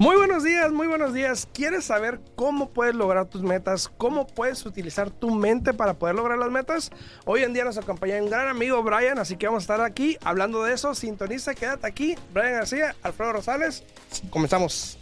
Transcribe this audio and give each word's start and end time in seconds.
Muy 0.00 0.16
buenos 0.16 0.42
días, 0.42 0.72
muy 0.72 0.86
buenos 0.86 1.12
días. 1.12 1.46
¿Quieres 1.52 1.84
saber 1.84 2.22
cómo 2.34 2.70
puedes 2.70 2.94
lograr 2.94 3.26
tus 3.26 3.42
metas? 3.42 3.90
¿Cómo 3.98 4.26
puedes 4.26 4.64
utilizar 4.64 5.10
tu 5.10 5.28
mente 5.28 5.74
para 5.74 5.92
poder 5.92 6.14
lograr 6.14 6.38
las 6.38 6.50
metas? 6.50 6.90
Hoy 7.26 7.42
en 7.42 7.52
día 7.52 7.64
nos 7.64 7.76
acompaña 7.76 8.16
un 8.16 8.30
gran 8.30 8.48
amigo 8.48 8.82
Brian, 8.82 9.18
así 9.18 9.36
que 9.36 9.44
vamos 9.44 9.60
a 9.60 9.64
estar 9.64 9.82
aquí 9.82 10.16
hablando 10.24 10.64
de 10.64 10.72
eso. 10.72 10.94
Sintoniza, 10.94 11.54
quédate 11.54 11.86
aquí. 11.86 12.16
Brian 12.32 12.54
García, 12.54 12.96
Alfredo 13.02 13.34
Rosales. 13.34 13.84
Comenzamos. 14.30 14.96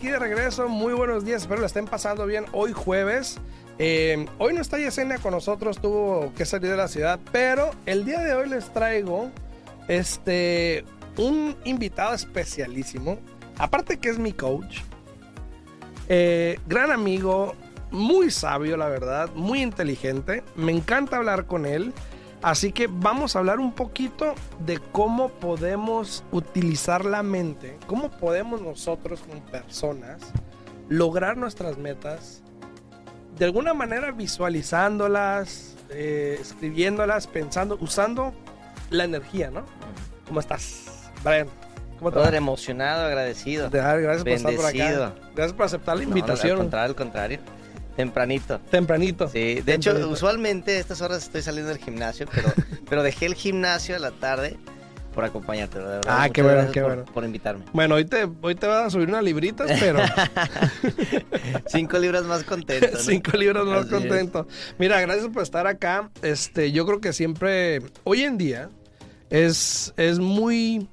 Aquí 0.00 0.08
de 0.08 0.18
regreso. 0.18 0.66
Muy 0.66 0.94
buenos 0.94 1.26
días, 1.26 1.42
espero 1.42 1.60
lo 1.60 1.66
estén 1.66 1.84
pasando 1.84 2.24
bien 2.24 2.46
hoy 2.52 2.72
jueves. 2.72 3.36
Eh, 3.78 4.24
hoy 4.38 4.54
no 4.54 4.62
está 4.62 4.78
Yesenia 4.78 5.18
con 5.18 5.32
nosotros, 5.32 5.78
tuvo 5.78 6.32
que 6.34 6.46
salir 6.46 6.70
de 6.70 6.76
la 6.78 6.88
ciudad, 6.88 7.20
pero 7.32 7.72
el 7.84 8.06
día 8.06 8.20
de 8.20 8.32
hoy 8.32 8.48
les 8.48 8.72
traigo 8.72 9.30
este 9.88 10.86
un 11.18 11.54
invitado 11.64 12.14
especialísimo. 12.14 13.18
Aparte 13.58 13.98
que 13.98 14.08
es 14.08 14.18
mi 14.18 14.32
coach, 14.32 14.78
eh, 16.08 16.58
gran 16.66 16.92
amigo, 16.92 17.54
muy 17.90 18.30
sabio, 18.30 18.78
la 18.78 18.88
verdad, 18.88 19.28
muy 19.34 19.60
inteligente. 19.60 20.42
Me 20.56 20.72
encanta 20.72 21.18
hablar 21.18 21.44
con 21.44 21.66
él. 21.66 21.92
Así 22.42 22.72
que 22.72 22.86
vamos 22.90 23.36
a 23.36 23.40
hablar 23.40 23.58
un 23.60 23.72
poquito 23.72 24.34
de 24.64 24.78
cómo 24.78 25.28
podemos 25.28 26.24
utilizar 26.32 27.04
la 27.04 27.22
mente, 27.22 27.78
cómo 27.86 28.10
podemos 28.10 28.62
nosotros 28.62 29.20
como 29.20 29.42
personas 29.46 30.22
lograr 30.88 31.36
nuestras 31.36 31.76
metas, 31.76 32.42
de 33.36 33.44
alguna 33.44 33.74
manera 33.74 34.10
visualizándolas, 34.10 35.76
eh, 35.90 36.38
escribiéndolas, 36.40 37.26
pensando, 37.26 37.76
usando 37.80 38.32
la 38.88 39.04
energía, 39.04 39.50
¿no? 39.50 39.66
¿Cómo 40.26 40.40
estás, 40.40 41.10
Brian? 41.22 41.48
¿Cómo 41.98 42.10
te? 42.10 42.16
Brother, 42.18 42.34
emocionado, 42.36 43.04
agradecido. 43.06 43.68
Gracias 43.70 44.22
por 44.22 44.28
estar 44.30 44.54
por 44.56 44.64
acá. 44.66 45.14
Gracias 45.34 45.52
por 45.52 45.66
aceptar 45.66 45.96
la 45.96 46.02
No, 46.04 46.08
invitación. 46.08 46.52
al 46.52 46.58
contrario, 46.58 46.88
al 46.88 46.96
contrario. 46.96 47.38
Tempranito. 48.00 48.58
Tempranito. 48.70 49.28
Sí, 49.28 49.60
de 49.60 49.74
hecho, 49.74 50.08
usualmente 50.08 50.76
a 50.76 50.80
estas 50.80 51.00
horas 51.02 51.22
estoy 51.22 51.42
saliendo 51.42 51.68
del 51.70 51.78
gimnasio, 51.82 52.26
pero, 52.34 52.52
pero 52.88 53.02
dejé 53.02 53.26
el 53.26 53.34
gimnasio 53.34 53.94
a 53.96 53.98
la 53.98 54.10
tarde 54.10 54.56
por 55.14 55.24
acompañarte. 55.24 55.78
de 55.78 55.84
verdad. 55.84 56.00
Ah, 56.06 56.18
Muchas 56.18 56.32
qué 56.32 56.42
bueno, 56.42 56.70
qué 56.72 56.80
por, 56.80 56.90
bueno. 56.96 57.04
por 57.12 57.24
invitarme. 57.24 57.64
Bueno, 57.72 57.96
hoy 57.96 58.04
te, 58.04 58.28
hoy 58.40 58.54
te 58.54 58.66
van 58.66 58.86
a 58.86 58.90
subir 58.90 59.08
unas 59.08 59.22
libritas, 59.24 59.70
pero 59.80 59.98
Cinco 61.66 61.98
libras 61.98 62.24
más 62.24 62.44
contento. 62.44 62.88
¿no? 62.92 62.98
cinco 62.98 63.36
libros 63.36 63.66
más 63.66 63.84
Así 63.86 63.94
es. 63.94 64.00
contento. 64.00 64.46
Mira, 64.78 65.00
gracias 65.00 65.28
por 65.28 65.42
estar 65.42 65.66
acá. 65.66 66.10
Este, 66.22 66.72
yo 66.72 66.86
creo 66.86 67.00
que 67.00 67.12
siempre, 67.12 67.80
hoy 68.04 68.22
en 68.22 68.38
día, 68.38 68.70
es, 69.30 69.92
es 69.96 70.18
muy... 70.18 70.88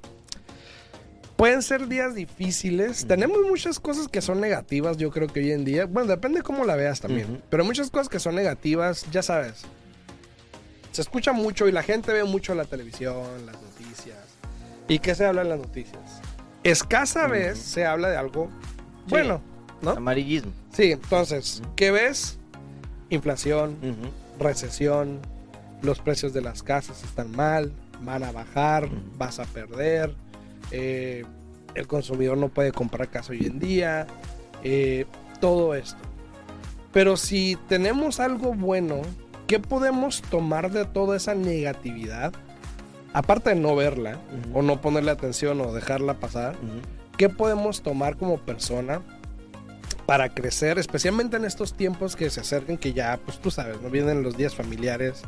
Pueden 1.38 1.62
ser 1.62 1.86
días 1.86 2.16
difíciles. 2.16 3.06
Tenemos 3.06 3.38
muchas 3.48 3.78
cosas 3.78 4.08
que 4.08 4.20
son 4.20 4.40
negativas, 4.40 4.96
yo 4.96 5.12
creo 5.12 5.28
que 5.28 5.38
hoy 5.38 5.52
en 5.52 5.64
día. 5.64 5.86
Bueno, 5.86 6.08
depende 6.08 6.42
cómo 6.42 6.64
la 6.64 6.74
veas 6.74 7.00
también. 7.00 7.30
Ujú. 7.30 7.42
Pero 7.48 7.64
muchas 7.64 7.90
cosas 7.90 8.08
que 8.08 8.18
son 8.18 8.34
negativas, 8.34 9.06
ya 9.12 9.22
sabes. 9.22 9.62
Se 10.90 11.00
escucha 11.00 11.32
mucho 11.32 11.68
y 11.68 11.72
la 11.72 11.84
gente 11.84 12.12
ve 12.12 12.24
mucho 12.24 12.56
la 12.56 12.64
televisión, 12.64 13.46
las 13.46 13.54
noticias. 13.54 14.18
¿Y 14.88 14.98
qué 14.98 15.14
se 15.14 15.26
habla 15.26 15.42
en 15.42 15.50
las 15.50 15.60
noticias? 15.60 16.20
Escasa 16.64 17.28
vez 17.28 17.56
se 17.56 17.86
habla 17.86 18.08
de 18.08 18.16
algo 18.16 18.50
bueno, 19.06 19.40
¿no? 19.80 19.92
Amarillismo. 19.92 20.50
Sí, 20.72 20.90
entonces, 20.90 21.62
¿qué 21.76 21.92
ves? 21.92 22.40
Inflación, 23.10 23.78
recesión, 24.40 25.20
los 25.82 26.00
precios 26.00 26.32
de 26.32 26.40
las 26.40 26.64
casas 26.64 27.04
están 27.04 27.30
mal, 27.30 27.72
van 28.00 28.24
a 28.24 28.32
bajar, 28.32 28.88
vas 29.16 29.38
a 29.38 29.44
perder, 29.44 30.16
eh, 30.70 31.24
el 31.74 31.86
consumidor 31.86 32.38
no 32.38 32.48
puede 32.48 32.72
comprar 32.72 33.08
casa 33.08 33.32
hoy 33.32 33.46
en 33.46 33.58
día, 33.58 34.06
eh, 34.62 35.06
todo 35.40 35.74
esto. 35.74 35.98
Pero 36.92 37.16
si 37.16 37.56
tenemos 37.68 38.20
algo 38.20 38.54
bueno, 38.54 39.02
¿qué 39.46 39.60
podemos 39.60 40.22
tomar 40.22 40.70
de 40.70 40.84
toda 40.84 41.16
esa 41.16 41.34
negatividad? 41.34 42.32
Aparte 43.12 43.50
de 43.50 43.56
no 43.56 43.76
verla, 43.76 44.18
o 44.52 44.62
no 44.62 44.80
ponerle 44.80 45.10
atención 45.10 45.60
o 45.60 45.72
dejarla 45.72 46.14
pasar. 46.14 46.56
¿Qué 47.16 47.28
podemos 47.28 47.82
tomar 47.82 48.16
como 48.16 48.38
persona 48.38 49.02
para 50.06 50.30
crecer, 50.30 50.78
especialmente 50.78 51.36
en 51.36 51.44
estos 51.44 51.74
tiempos 51.74 52.16
que 52.16 52.30
se 52.30 52.40
acercan, 52.40 52.78
que 52.78 52.94
ya, 52.94 53.18
pues 53.24 53.38
tú 53.38 53.50
sabes, 53.50 53.80
¿no? 53.82 53.90
Vienen 53.90 54.22
los 54.22 54.38
días 54.38 54.54
familiares, 54.54 55.20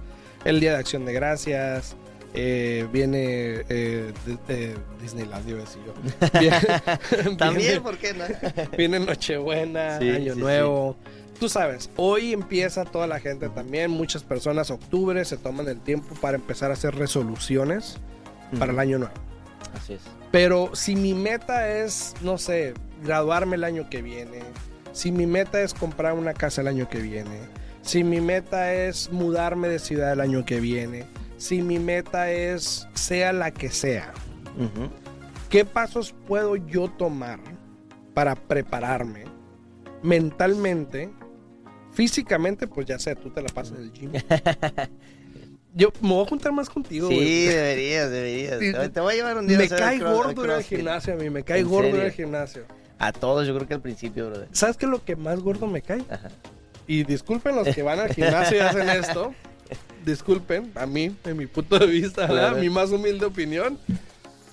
el 0.44 0.58
Día 0.58 0.72
de 0.72 0.78
Acción 0.78 1.04
de 1.04 1.12
Gracias, 1.12 1.96
eh, 2.34 2.86
viene 2.92 3.64
eh, 3.68 4.12
de- 4.26 4.54
de 4.54 4.76
Disneyland, 5.02 5.48
iba 5.48 5.58
a 5.58 5.62
decir 5.62 5.82
yo. 5.84 5.94
Viene, 6.40 7.36
También, 7.36 7.56
viene- 7.66 7.80
¿por 7.80 7.98
qué 7.98 8.14
no? 8.14 8.24
viene 8.76 9.00
Nochebuena, 9.00 9.98
Sí, 9.98 10.10
Año 10.10 10.34
sí, 10.34 10.40
Nuevo. 10.40 10.96
Tú 11.38 11.48
sabes, 11.48 11.88
hoy 11.96 12.32
empieza 12.34 12.84
toda 12.84 13.06
la 13.06 13.18
gente 13.18 13.48
también, 13.48 13.90
muchas 13.90 14.22
personas, 14.22 14.70
octubre, 14.70 15.24
se 15.24 15.36
toman 15.38 15.66
el 15.68 15.80
tiempo 15.80 16.14
para 16.20 16.36
empezar 16.36 16.70
a 16.70 16.74
hacer 16.74 16.94
resoluciones 16.94 17.96
para 18.58 18.72
el. 18.72 18.78
Año 18.78 18.98
Nuevo. 18.98 19.14
Así 19.74 19.94
es. 19.94 20.00
Pero 20.30 20.70
si 20.74 20.94
mi 20.96 21.14
meta 21.14 21.68
es, 21.78 22.14
no 22.20 22.36
sé, 22.38 22.74
graduarme 23.02 23.56
el 23.56 23.64
año 23.64 23.88
que 23.88 24.02
viene, 24.02 24.40
si 24.92 25.10
mi 25.12 25.26
meta 25.26 25.60
es 25.62 25.72
comprar 25.74 26.12
una 26.12 26.34
casa 26.34 26.60
el 26.60 26.68
año 26.68 26.88
que 26.88 26.98
viene, 27.00 27.38
si 27.82 28.04
mi 28.04 28.20
meta 28.20 28.74
es 28.74 29.10
mudarme 29.10 29.68
de 29.68 29.78
ciudad 29.78 30.12
el 30.12 30.20
año 30.20 30.44
que 30.44 30.60
viene, 30.60 31.06
si 31.40 31.62
mi 31.62 31.78
meta 31.78 32.30
es 32.30 32.86
sea 32.94 33.32
la 33.32 33.50
que 33.50 33.70
sea. 33.70 34.12
¿qué 35.48 35.64
pasos 35.64 36.14
puedo 36.28 36.54
yo 36.56 36.88
tomar 36.90 37.40
para 38.14 38.34
prepararme 38.36 39.24
mentalmente? 40.02 41.10
Físicamente, 41.92 42.66
pues 42.68 42.86
ya 42.86 42.98
sé, 42.98 43.16
tú 43.16 43.30
te 43.30 43.42
la 43.42 43.48
pasas 43.48 43.78
en 43.78 43.84
el 43.84 43.92
gym. 43.92 44.12
Yo 45.74 45.92
me 46.00 46.08
voy 46.08 46.24
a 46.24 46.28
juntar 46.28 46.52
más 46.52 46.68
contigo, 46.68 47.08
Sí, 47.08 47.44
deberías, 47.46 48.10
deberías. 48.10 48.58
Sí, 48.58 48.90
Te- 48.92 49.00
voy 49.00 49.12
a 49.14 49.16
llevar 49.16 49.38
un 49.38 49.46
día 49.46 49.56
a 49.56 49.60
Me 49.60 49.64
hacer 49.66 49.78
cae 49.78 49.96
el 49.96 50.04
gordo 50.04 50.44
ir 50.44 50.50
al 50.50 50.62
gimnasio 50.64 51.14
a 51.14 51.16
mí, 51.16 51.30
me 51.30 51.44
cae 51.44 51.60
¿En 51.60 51.68
gordo 51.68 51.88
ir 51.96 52.00
al 52.02 52.10
gimnasio. 52.10 52.64
A 52.98 53.12
todos, 53.12 53.46
yo 53.46 53.54
creo 53.54 53.68
que 53.68 53.74
al 53.74 53.80
principio, 53.80 54.26
brother. 54.28 54.48
¿Sabes 54.52 54.76
qué 54.76 54.86
es 54.86 54.90
lo 54.90 55.04
que 55.04 55.14
más 55.16 55.38
gordo 55.40 55.66
me 55.68 55.80
cae? 55.80 56.02
Ajá. 56.10 56.28
Y 56.88 57.04
disculpen 57.04 57.54
los 57.54 57.68
que 57.74 57.82
van 57.84 58.00
al 58.00 58.12
gimnasio 58.12 58.56
y 58.56 58.60
hacen 58.60 58.88
esto. 58.90 59.32
Disculpen, 60.04 60.72
a 60.74 60.86
mí, 60.86 61.14
en 61.24 61.36
mi 61.36 61.46
punto 61.46 61.78
de 61.78 61.86
vista, 61.86 62.22
¿verdad? 62.22 62.48
Claro. 62.48 62.56
mi 62.58 62.70
más 62.70 62.90
humilde 62.90 63.26
opinión, 63.26 63.78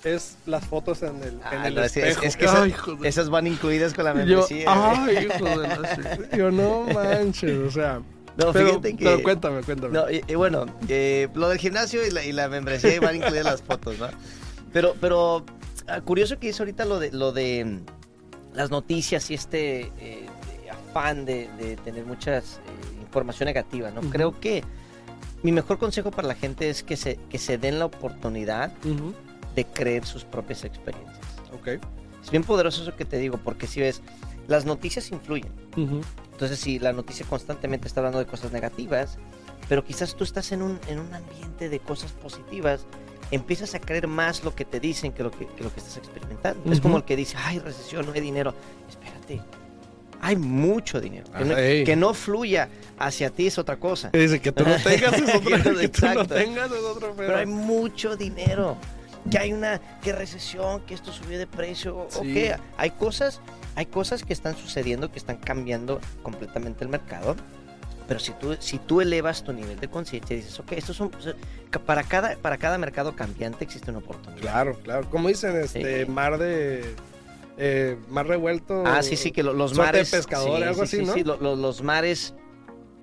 es 0.04 0.36
las 0.46 0.64
fotos 0.66 1.02
en 1.02 1.16
el, 1.22 1.28
en 1.34 1.40
Ah, 1.44 1.66
el 1.68 1.74
no, 1.74 1.82
es, 1.82 1.96
es- 1.96 2.04
espejo. 2.16 2.22
es 2.26 2.36
que 2.36 2.46
Ay, 2.46 2.50
esas, 2.54 2.68
hijo 2.68 2.94
de- 2.96 3.08
esas 3.08 3.30
van 3.30 3.46
incluidas 3.46 3.94
con 3.94 4.04
la 4.04 4.12
yo, 4.12 4.16
membresía. 4.16 4.64
ay, 4.68 5.26
hijo 5.26 5.44
de 5.44 5.56
la- 5.68 6.36
Yo 6.36 6.50
no 6.50 6.82
manches, 6.94 7.58
o 7.58 7.70
sea. 7.70 8.00
no, 8.36 8.52
pero, 8.52 8.68
fíjate 8.68 8.96
que... 8.96 9.04
pero 9.04 9.22
cuéntame, 9.22 9.62
cuéntame. 9.62 9.92
No, 9.92 10.10
y, 10.10 10.22
y 10.28 10.34
bueno, 10.36 10.66
eh, 10.88 11.28
lo 11.34 11.48
del 11.48 11.58
gimnasio 11.58 12.06
y 12.06 12.10
la, 12.10 12.24
y 12.24 12.32
la 12.32 12.48
membresía 12.48 13.00
van 13.00 13.16
incluidas 13.16 13.44
las 13.46 13.62
fotos, 13.62 13.98
¿no? 13.98 14.06
Pero, 14.72 14.94
pero 15.00 15.44
ah, 15.88 16.00
curioso 16.02 16.38
que 16.38 16.48
hizo 16.48 16.62
ahorita 16.62 16.84
lo 16.84 17.00
de, 17.00 17.10
lo 17.10 17.32
de 17.32 17.64
mm, 17.64 18.56
las 18.56 18.70
noticias 18.70 19.30
y 19.30 19.34
este 19.34 19.90
eh, 19.98 20.26
de 20.62 20.70
afán 20.70 21.24
de, 21.24 21.48
de 21.58 21.76
tener 21.76 22.04
muchas 22.04 22.58
eh, 22.66 23.00
información 23.02 23.46
negativa, 23.46 23.90
¿no? 23.90 24.02
Creo 24.02 24.38
que 24.38 24.62
mi 25.42 25.52
mejor 25.52 25.78
consejo 25.78 26.10
para 26.10 26.28
la 26.28 26.34
gente 26.34 26.68
es 26.68 26.82
que 26.82 26.96
se, 26.96 27.16
que 27.30 27.38
se 27.38 27.58
den 27.58 27.78
la 27.78 27.84
oportunidad 27.86 28.72
Ujú, 28.84 29.14
de 29.54 29.64
creer 29.64 30.04
sus 30.04 30.24
propias 30.24 30.64
experiencias. 30.64 31.18
Ok. 31.52 31.80
Es 32.22 32.30
bien 32.30 32.44
poderoso 32.44 32.82
eso 32.82 32.94
que 32.96 33.04
te 33.04 33.16
digo, 33.18 33.38
porque 33.38 33.66
si 33.66 33.80
ves, 33.80 34.02
las 34.48 34.64
noticias 34.64 35.10
influyen. 35.10 35.52
Ujú, 35.76 36.00
Entonces, 36.32 36.58
si 36.58 36.78
la 36.78 36.92
noticia 36.92 37.24
constantemente 37.26 37.86
está 37.88 38.00
hablando 38.00 38.18
de 38.18 38.26
cosas 38.26 38.52
negativas, 38.52 39.18
pero 39.68 39.84
quizás 39.84 40.14
tú 40.14 40.24
estás 40.24 40.50
en 40.52 40.62
un, 40.62 40.78
en 40.88 40.98
un 40.98 41.12
ambiente 41.14 41.68
de 41.68 41.78
cosas 41.80 42.12
positivas, 42.12 42.86
empiezas 43.30 43.74
a 43.74 43.80
creer 43.80 44.06
más 44.08 44.42
lo 44.44 44.54
que 44.54 44.64
te 44.64 44.80
dicen 44.80 45.12
que 45.12 45.22
lo 45.22 45.30
que, 45.30 45.46
que 45.46 45.62
lo 45.62 45.72
que 45.72 45.80
estás 45.80 45.96
experimentando. 45.98 46.70
Es 46.72 46.78
Ujú. 46.78 46.82
como 46.88 46.96
el 46.98 47.04
que 47.04 47.14
dice, 47.16 47.36
ay, 47.38 47.58
recesión, 47.58 48.06
no 48.06 48.12
hay 48.12 48.20
dinero. 48.20 48.54
Espérate, 48.88 49.40
hay 50.20 50.36
mucho 50.36 51.00
dinero. 51.00 51.26
Que 51.36 51.44
no, 51.44 51.56
ey. 51.56 51.84
que 51.84 51.96
no 51.96 52.14
fluya 52.14 52.68
hacia 52.98 53.30
ti 53.30 53.46
es 53.46 53.58
otra 53.58 53.76
cosa. 53.76 54.10
Que 54.10 54.18
dice 54.18 54.40
que 54.40 54.52
tú 54.52 54.64
no 54.64 54.76
tengas 54.82 55.12
es 55.14 55.34
otra, 55.34 55.62
que 55.80 55.88
tú 55.88 56.06
no 56.14 56.26
tengas 56.26 56.70
es 56.70 56.78
otro 56.78 57.14
Pero 57.16 57.36
hay 57.36 57.46
mucho 57.46 58.16
dinero. 58.16 58.76
Que 59.30 59.38
hay 59.38 59.52
una 59.52 59.80
que 60.00 60.12
recesión, 60.12 60.80
que 60.82 60.94
esto 60.94 61.12
subió 61.12 61.38
de 61.38 61.46
precio, 61.46 61.96
o 61.96 62.08
Sí. 62.10 62.32
que 62.32 62.56
hay 62.76 62.90
cosas, 62.90 63.40
hay 63.74 63.86
cosas 63.86 64.22
que 64.22 64.32
están 64.32 64.56
sucediendo, 64.56 65.10
que 65.12 65.18
están 65.18 65.36
cambiando 65.36 66.00
completamente 66.22 66.84
el 66.84 66.90
mercado. 66.90 67.36
Pero 68.06 68.20
si 68.20 68.32
tú, 68.32 68.56
si 68.58 68.78
tú 68.78 69.02
elevas 69.02 69.44
tu 69.44 69.52
nivel 69.52 69.78
de 69.78 69.88
conciencia 69.88 70.32
y 70.34 70.38
dices, 70.38 70.58
ok, 70.58 70.72
esto 70.72 70.92
es 70.92 71.00
un, 71.00 71.10
para, 71.84 72.04
cada, 72.04 72.36
para 72.36 72.56
cada 72.56 72.78
mercado 72.78 73.14
cambiante 73.14 73.64
existe 73.64 73.90
una 73.90 73.98
oportunidad. 73.98 74.40
Claro, 74.40 74.78
claro. 74.82 75.10
Como 75.10 75.28
dicen, 75.28 75.56
este, 75.56 76.06
mar 76.06 76.38
de... 76.38 76.94
Eh, 77.58 77.96
mar 78.08 78.26
revuelto. 78.26 78.84
Ah, 78.86 79.02
sí, 79.02 79.16
sí, 79.16 79.32
que 79.32 79.42
los 79.42 79.76
mares... 79.76 80.10
de 80.10 80.16
pescadores, 80.16 80.68
algo 80.68 80.82
así, 80.82 81.02
¿no? 81.02 81.12
Sí, 81.14 81.24
los, 81.24 81.40
los 81.40 81.82
mares... 81.82 82.34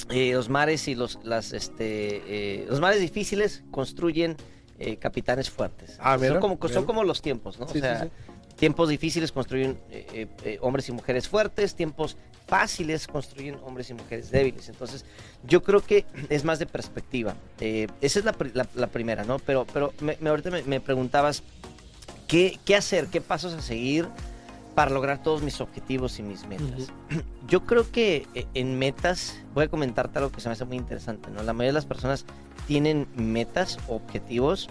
Eh, 0.10 0.34
los 0.34 0.50
mares 0.50 0.88
y 0.88 0.94
los, 0.96 1.20
las, 1.24 1.52
este, 1.54 2.22
eh, 2.28 2.66
los 2.70 2.80
mares 2.80 3.00
difíciles 3.00 3.64
construyen 3.72 4.36
eh, 4.78 4.98
capitanes 4.98 5.50
fuertes. 5.50 5.98
Ah, 6.00 6.18
son, 6.20 6.40
como, 6.40 6.58
son 6.70 6.86
como 6.86 7.04
los 7.04 7.22
tiempos, 7.22 7.58
¿no? 7.60 7.66
O 7.66 7.70
sea, 7.70 8.10
tiempos 8.56 8.90
difíciles 8.90 9.32
construyen 9.32 9.80
eh, 9.90 10.58
hombres 10.62 10.88
y 10.90 10.92
mujeres 10.92 11.28
fuertes, 11.28 11.76
tiempos 11.76 12.18
fáciles 12.46 13.08
construyen 13.08 13.56
hombres 13.64 13.90
y 13.90 13.94
mujeres 13.96 14.30
débiles. 14.30 14.70
Entonces, 14.70 15.06
yo 15.44 15.64
creo 15.64 15.82
que 15.82 16.06
es 16.30 16.44
más 16.44 16.60
de 16.60 16.68
perspectiva. 16.68 17.36
Esa 17.60 18.20
es 18.20 18.26
la, 18.26 18.36
la- 18.54 18.68
la 18.76 18.88
primera, 18.88 19.24
¿no? 19.24 19.40
Pero, 19.40 19.66
pero 19.74 19.92
me, 20.02 20.18
me- 20.20 20.30
ahorita 20.30 20.52
me, 20.52 20.62
me 20.64 20.80
preguntabas, 20.82 21.42
¿qué, 22.28 22.60
¿qué 22.66 22.76
hacer? 22.76 23.08
¿Qué 23.08 23.22
pasos 23.22 23.54
a 23.54 23.62
seguir 23.62 24.08
para 24.76 24.92
lograr 24.92 25.24
todos 25.24 25.42
mis 25.42 25.62
objetivos 25.62 26.20
y 26.20 26.24
mis 26.24 26.46
metas? 26.48 26.92
Yo 27.48 27.64
creo 27.66 27.90
que 27.92 28.28
eh, 28.36 28.46
en 28.54 28.78
metas, 28.78 29.40
voy 29.54 29.66
a 29.66 29.68
comentarte 29.70 30.20
algo 30.20 30.32
que 30.32 30.42
se 30.42 30.50
me 30.50 30.54
hace 30.54 30.66
muy 30.66 30.78
interesante, 30.78 31.30
¿no? 31.32 31.42
La 31.44 31.54
mayoría 31.54 31.70
de 31.70 31.74
las 31.74 31.86
personas 31.86 32.26
tienen 32.68 33.08
metas, 33.16 33.78
objetivos, 33.88 34.70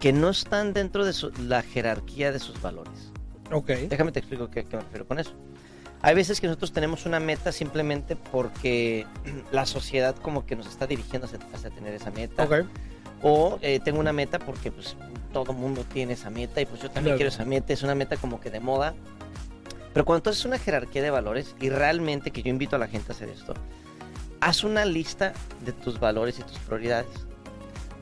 que 0.00 0.12
no 0.12 0.30
están 0.30 0.72
dentro 0.72 1.04
de 1.04 1.12
su- 1.12 1.30
la 1.46 1.62
jerarquía 1.62 2.32
de 2.32 2.38
sus 2.38 2.60
valores. 2.60 3.12
Ok. 3.52 3.68
Déjame 3.88 4.10
te 4.12 4.18
explico 4.20 4.50
qué, 4.50 4.64
qué 4.64 4.76
me 4.76 4.82
refiero 4.82 5.06
con 5.06 5.18
eso. 5.18 5.32
Hay 6.00 6.16
veces 6.16 6.40
que 6.40 6.48
nosotros 6.48 6.72
tenemos 6.72 7.06
una 7.06 7.20
meta 7.20 7.52
simplemente 7.52 8.16
porque 8.16 9.06
la 9.52 9.66
sociedad 9.66 10.16
como 10.16 10.46
que 10.46 10.56
nos 10.56 10.66
está 10.66 10.86
dirigiendo 10.86 11.26
hacia, 11.26 11.38
hacia 11.52 11.70
tener 11.70 11.92
esa 11.94 12.10
meta. 12.10 12.42
Ok. 12.44 12.66
O 13.22 13.58
eh, 13.62 13.78
tengo 13.84 14.00
una 14.00 14.12
meta 14.12 14.40
porque 14.40 14.72
pues 14.72 14.96
todo 15.32 15.52
mundo 15.52 15.84
tiene 15.92 16.12
esa 16.14 16.30
meta 16.30 16.60
y 16.60 16.66
pues 16.66 16.80
yo 16.80 16.88
también 16.88 17.16
Claro. 17.16 17.16
quiero 17.16 17.28
esa 17.30 17.44
meta. 17.44 17.72
Es 17.72 17.82
una 17.82 17.94
meta 17.94 18.16
como 18.16 18.40
que 18.40 18.50
de 18.50 18.60
moda. 18.60 18.94
Pero 19.92 20.04
cuando 20.06 20.22
tú 20.22 20.30
haces 20.30 20.44
una 20.44 20.58
jerarquía 20.58 21.02
de 21.02 21.10
valores 21.10 21.54
y 21.60 21.68
realmente 21.68 22.30
que 22.30 22.42
yo 22.42 22.50
invito 22.50 22.76
a 22.76 22.78
la 22.78 22.88
gente 22.88 23.12
a 23.12 23.14
hacer 23.14 23.28
esto, 23.28 23.54
haz 24.40 24.64
una 24.64 24.84
lista 24.84 25.32
de 25.64 25.72
tus 25.72 26.00
valores 26.00 26.38
y 26.38 26.42
tus 26.42 26.58
prioridades. 26.60 27.08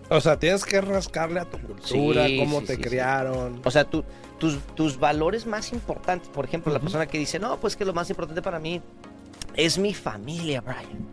O 0.09 0.21
sea, 0.21 0.39
tienes 0.39 0.65
que 0.65 0.81
rascarle 0.81 1.41
a 1.41 1.45
tu 1.45 1.59
cultura, 1.59 2.27
Sí, 2.27 2.37
cómo 2.37 2.61
sí, 2.61 2.67
te 2.67 2.77
sí, 2.77 2.83
criaron. 2.83 3.61
O 3.65 3.71
sea, 3.71 3.85
tú, 3.85 4.05
tus, 4.39 4.59
tus 4.75 4.99
valores 4.99 5.47
más 5.47 5.73
importantes, 5.73 6.29
por 6.29 6.45
ejemplo, 6.45 6.73
la 6.73 6.79
Ujú. 6.79 6.87
persona 6.87 7.07
que 7.07 7.19
dice, 7.19 7.39
no, 7.39 7.59
pues 7.61 7.77
que 7.77 7.85
lo 7.85 7.93
más 7.95 8.11
importante 8.11 8.43
para 8.43 8.59
mí 8.59 8.81
es 9.55 9.79
mi 9.79 9.95
familia, 9.95 10.61
Brian. 10.61 11.07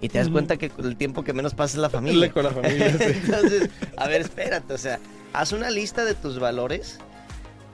Y 0.00 0.08
te 0.08 0.18
das 0.18 0.26
Ujú. 0.28 0.34
cuenta 0.34 0.56
que 0.56 0.70
el 0.78 0.96
tiempo 0.96 1.24
que 1.24 1.32
menos 1.32 1.54
pasa 1.54 1.76
es 1.76 1.80
la 1.80 1.90
familia. 1.90 2.30
Con 2.32 2.44
la 2.44 2.50
familia, 2.50 2.96
sí. 2.98 3.04
Entonces, 3.24 3.68
a 3.96 4.06
ver, 4.06 4.20
espérate, 4.20 4.72
o 4.74 4.78
sea, 4.78 4.98
haz 5.36 5.52
una 5.52 5.70
lista 5.70 6.04
de 6.04 6.14
tus 6.14 6.38
valores 6.38 6.98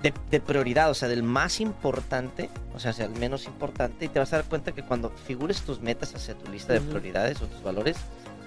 de, 0.03 0.13
de 0.31 0.41
prioridad, 0.41 0.91
o 0.91 0.95
sea, 0.95 1.09
del 1.09 1.23
más 1.23 1.61
importante, 1.61 2.51
o 2.75 2.81
sea, 2.81 2.91
hacia 2.91 3.05
el 3.05 3.13
menos 3.13 3.47
importante, 3.47 4.05
y 4.05 4.09
te 4.09 4.19
vas 4.19 4.33
a 4.33 4.37
dar 4.37 4.47
cuenta 4.47 4.73
que 4.73 4.83
cuando 4.83 5.11
figures 5.11 5.63
tus 5.63 5.81
metas 5.81 6.13
hacia 6.15 6.35
tu 6.35 6.51
lista 6.51 6.73
de 6.73 6.81
prioridades 6.81 7.41
o 7.41 7.47
tus 7.47 7.63
valores, 7.63 7.97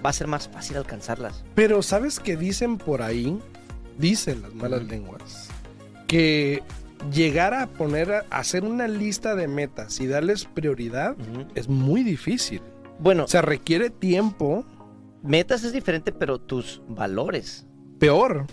va 0.04 0.10
a 0.10 0.12
ser 0.12 0.26
más 0.26 0.48
fácil 0.48 0.76
alcanzarlas. 0.76 1.44
Pero 1.54 1.82
¿sabes 1.82 2.20
qué 2.20 2.36
dicen 2.36 2.76
por 2.76 3.00
ahí? 3.00 3.40
Dicen 3.96 4.42
las 4.42 4.52
malas 4.52 4.84
lenguas. 4.84 5.48
Que 6.06 6.62
llegar 7.10 7.54
a 7.54 7.68
poner, 7.68 8.12
a 8.12 8.24
hacer 8.30 8.64
una 8.64 8.86
lista 8.86 9.34
de 9.34 9.48
metas 9.48 9.98
y 10.00 10.06
darles 10.06 10.44
prioridad 10.44 11.16
es 11.54 11.68
muy 11.68 12.02
difícil. 12.02 12.60
Bueno, 12.98 13.24
O 13.24 13.28
sea, 13.28 13.40
requiere 13.40 13.88
tiempo. 13.88 14.66
metas 15.22 15.64
es 15.64 15.72
diferente, 15.72 16.12
pero 16.12 16.38
tus 16.38 16.82
valores 16.86 17.66
Peor. 17.98 18.46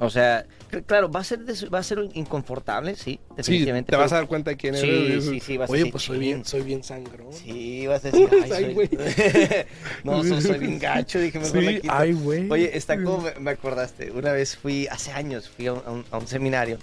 O 0.00 0.10
sea, 0.10 0.46
cl- 0.70 0.84
claro, 0.86 1.10
va 1.10 1.20
a 1.20 1.24
ser 1.24 1.40
va 1.74 1.80
a 1.80 1.82
ser 1.82 1.98
inconfortable, 2.14 2.94
sí, 2.94 3.02
Sí, 3.02 3.20
definitivamente. 3.36 3.90
te 3.90 3.96
vas 3.96 4.12
a 4.12 4.16
dar 4.16 4.28
cuenta 4.28 4.50
de 4.50 4.56
quién 4.56 4.74
Sí, 4.76 4.80
eres. 4.86 5.24
sí, 5.24 5.40
sí, 5.40 5.56
vas 5.56 5.68
a 5.68 5.72
Oye, 5.72 5.80
decir, 5.80 5.92
pues 5.92 6.04
soy 6.04 6.18
bien, 6.20 6.44
soy 6.44 6.62
bien 6.62 6.84
sangrón. 6.84 7.32
Sí, 7.32 7.84
vas 7.88 8.04
a 8.04 8.10
decir, 8.12 8.28
ay, 8.44 8.52
Ay, 8.52 8.74
soy... 8.74 8.90
no, 10.04 10.22
so- 10.22 10.40
soy 10.40 10.58
bien 10.58 10.78
gacho, 10.78 11.18
dije, 11.18 11.40
mejor 11.40 11.60
Sí, 11.64 11.80
quito. 11.80 11.92
ay, 11.92 12.12
güey. 12.12 12.48
Oye, 12.50 12.76
está 12.76 13.02
como 13.02 13.22
me, 13.22 13.34
me 13.40 13.50
acordaste, 13.50 14.12
una 14.12 14.30
vez 14.32 14.56
fui, 14.56 14.86
hace 14.86 15.10
años, 15.10 15.48
fui 15.48 15.66
a 15.66 15.72
un, 15.72 15.82
a 15.84 15.90
un- 15.90 16.04
a 16.12 16.18
un 16.18 16.28
seminario 16.28 16.78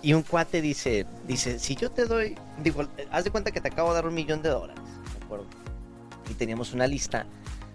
y 0.00 0.14
un 0.14 0.22
cuate 0.22 0.62
dice, 0.62 1.04
dice, 1.26 1.58
si 1.58 1.76
yo 1.76 1.90
te 1.90 2.06
doy, 2.06 2.36
digo, 2.62 2.86
haz 3.10 3.24
de 3.24 3.30
cuenta 3.30 3.50
que 3.50 3.60
te 3.60 3.68
acabo 3.68 3.90
de 3.90 3.96
dar 3.96 4.06
un 4.06 4.14
millón 4.14 4.40
de 4.42 4.48
dólares, 4.48 4.82
¿de 5.18 5.24
acuerdo? 5.24 5.46
Y 6.30 6.34
teníamos 6.34 6.72
una 6.72 6.86
lista, 6.86 7.26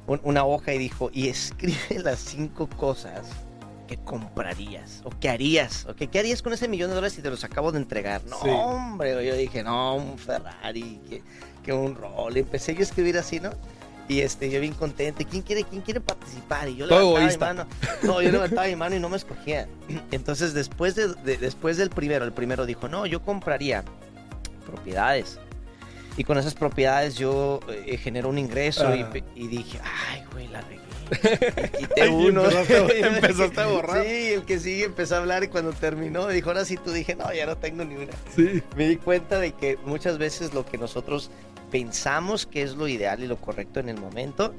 un- 0.08 0.22
una 0.24 0.44
hoja 0.44 0.74
y 0.74 0.80
dijo, 0.80 1.12
y 1.14 1.28
escribe 1.28 1.78
las 2.04 2.18
cinco 2.20 2.68
cosas 2.68 3.28
que 3.90 3.98
comprarías 3.98 5.02
o 5.04 5.10
que 5.10 5.30
harías, 5.30 5.88
o 5.90 5.96
que 5.96 6.08
qué 6.08 6.20
harías 6.20 6.44
con 6.44 6.54
ese 6.54 6.68
millón 6.68 6.90
de 6.90 6.96
dólares 6.96 7.14
si 7.16 7.24
te 7.24 7.30
los 7.32 7.44
acabo 7.44 7.72
de 7.72 7.80
entregar. 7.80 8.22
No, 8.26 8.40
Sí. 8.44 8.50
hombre, 8.52 9.26
yo 9.26 9.34
dije, 9.36 9.64
no, 9.64 9.96
un 9.96 10.20
Ferrari, 10.20 11.02
que, 11.10 11.24
que 11.64 11.74
un 11.74 11.96
rol. 11.96 12.38
Empecé 12.38 12.76
yo 12.76 12.82
a 12.82 12.84
escribir 12.84 13.18
así, 13.18 13.40
¿no? 13.40 13.50
Y 14.08 14.20
este, 14.22 14.52
yo 14.52 14.62
bien 14.62 14.74
contento. 14.74 15.24
¿Quién 15.28 15.42
quiere, 15.42 15.64
quién 15.64 15.82
quiere 15.82 16.02
participar? 16.02 16.70
Y 16.70 16.76
yo 16.76 16.88
Todo 16.88 17.18
levantaba 17.18 17.20
mi 17.20 17.26
egoísta. 17.26 17.46
mano. 17.54 17.68
No, 18.04 18.22
yo 18.22 18.32
levantaba 18.32 18.68
mi 18.68 18.76
mano 18.76 18.96
y 18.96 19.00
no 19.00 19.10
me 19.10 19.18
escogía. 19.18 19.68
Entonces, 20.12 20.54
después, 20.54 20.94
de, 20.94 21.08
de- 21.16 21.38
después 21.38 21.78
del 21.78 21.90
primero, 21.90 22.26
el 22.26 22.32
primero 22.32 22.68
dijo, 22.68 22.88
no, 22.88 23.08
yo 23.08 23.24
compraría 23.24 23.84
propiedades. 24.68 25.40
Y 26.18 26.24
con 26.26 26.38
esas 26.38 26.54
propiedades 26.54 27.16
yo 27.16 27.60
eh, 27.70 27.98
genero 27.98 28.30
un 28.30 28.38
ingreso 28.38 28.94
y, 28.96 29.02
Ah. 29.02 29.10
pe- 29.12 29.24
y 29.36 29.48
dije, 29.48 29.80
ay, 30.12 30.24
quité 31.10 32.02
Ay, 32.04 32.10
y 32.10 32.28
uno. 32.30 32.44
empezaste 32.46 32.76
a- 33.04 33.08
empezaste 33.08 33.62
a 33.62 33.68
borrar. 33.68 34.04
Sí, 34.06 34.34
el 34.34 34.44
que 34.44 34.60
sigue 34.60 34.86
empezó 34.86 35.16
a 35.16 35.18
hablar 35.20 35.44
y 35.44 35.48
cuando 35.48 35.72
terminó 35.74 36.28
dijo, 36.28 36.50
ahora 36.50 36.66
sí 36.66 36.78
tú 36.78 36.92
dije, 36.92 37.16
no, 37.16 37.32
ya 37.34 37.46
no 37.46 37.58
tengo 37.58 37.84
ni 37.86 37.96
una. 37.96 38.14
Sí. 38.36 38.62
Me 38.76 38.88
di 38.88 38.98
cuenta 38.98 39.40
de 39.40 39.52
que 39.54 39.78
muchas 39.86 40.18
veces 40.18 40.54
lo 40.54 40.66
que 40.66 40.78
nosotros 40.78 41.30
pensamos 41.72 42.46
que 42.46 42.62
es 42.64 42.74
lo 42.76 42.88
ideal 42.88 43.22
y 43.24 43.28
lo 43.28 43.38
correcto 43.38 43.80
en 43.80 43.90
el 43.90 44.00
momento, 44.00 44.54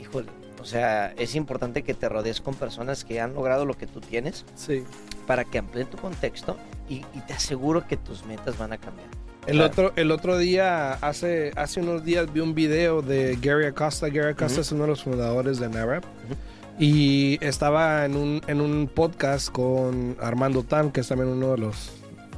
híjole, 0.00 0.28
o 0.60 0.64
sea, 0.64 1.12
es 1.16 1.34
importante 1.36 1.82
que 1.82 1.94
te 1.94 2.08
rodees 2.08 2.40
con 2.40 2.54
personas 2.54 3.04
que 3.04 3.20
han 3.20 3.34
logrado 3.34 3.64
lo 3.64 3.74
que 3.78 3.86
tú 3.86 4.00
tienes 4.00 4.44
Sí. 4.56 4.84
para 5.26 5.44
que 5.44 5.58
amplíen 5.58 5.86
tu 5.88 5.96
contexto 5.96 6.56
y, 6.88 6.96
y 7.14 7.20
te 7.26 7.32
aseguro 7.32 7.86
que 7.86 7.96
tus 7.96 8.24
metas 8.26 8.58
van 8.58 8.72
a 8.72 8.78
cambiar. 8.78 9.08
El, 9.50 9.56
Claro. 9.56 9.70
otro, 9.72 9.92
el 9.96 10.10
otro 10.10 10.38
día, 10.38 10.92
hace, 10.94 11.52
hace 11.56 11.80
unos 11.80 12.04
días, 12.04 12.32
vi 12.32 12.40
un 12.40 12.54
video 12.54 13.02
de 13.02 13.36
Gary 13.40 13.66
Acosta. 13.66 14.08
Gary 14.08 14.30
Acosta 14.32 14.60
es 14.60 14.72
uno 14.72 14.82
de 14.82 14.88
los 14.88 15.02
fundadores 15.02 15.58
de 15.58 15.68
NARAP. 15.68 16.04
Ujú. 16.04 16.34
Y 16.78 17.38
estaba 17.42 18.04
en 18.06 18.16
un, 18.16 18.40
en 18.46 18.60
un 18.60 18.88
podcast 18.88 19.50
con 19.50 20.16
Armando 20.20 20.62
Tan, 20.62 20.90
que 20.92 21.00
es 21.00 21.08
también 21.08 21.28
uno 21.30 21.50
de 21.52 21.58
los 21.58 21.92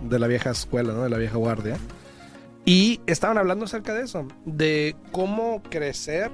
de 0.08 0.18
la 0.18 0.26
vieja 0.26 0.50
escuela, 0.50 0.92
¿no? 0.92 1.04
De 1.04 1.10
la 1.10 1.18
vieja 1.18 1.36
guardia. 1.36 1.76
Y 2.64 3.00
estaban 3.06 3.38
hablando 3.38 3.64
acerca 3.66 3.94
de 3.94 4.02
eso, 4.02 4.26
de 4.44 4.96
cómo 5.12 5.62
crecer 5.70 6.30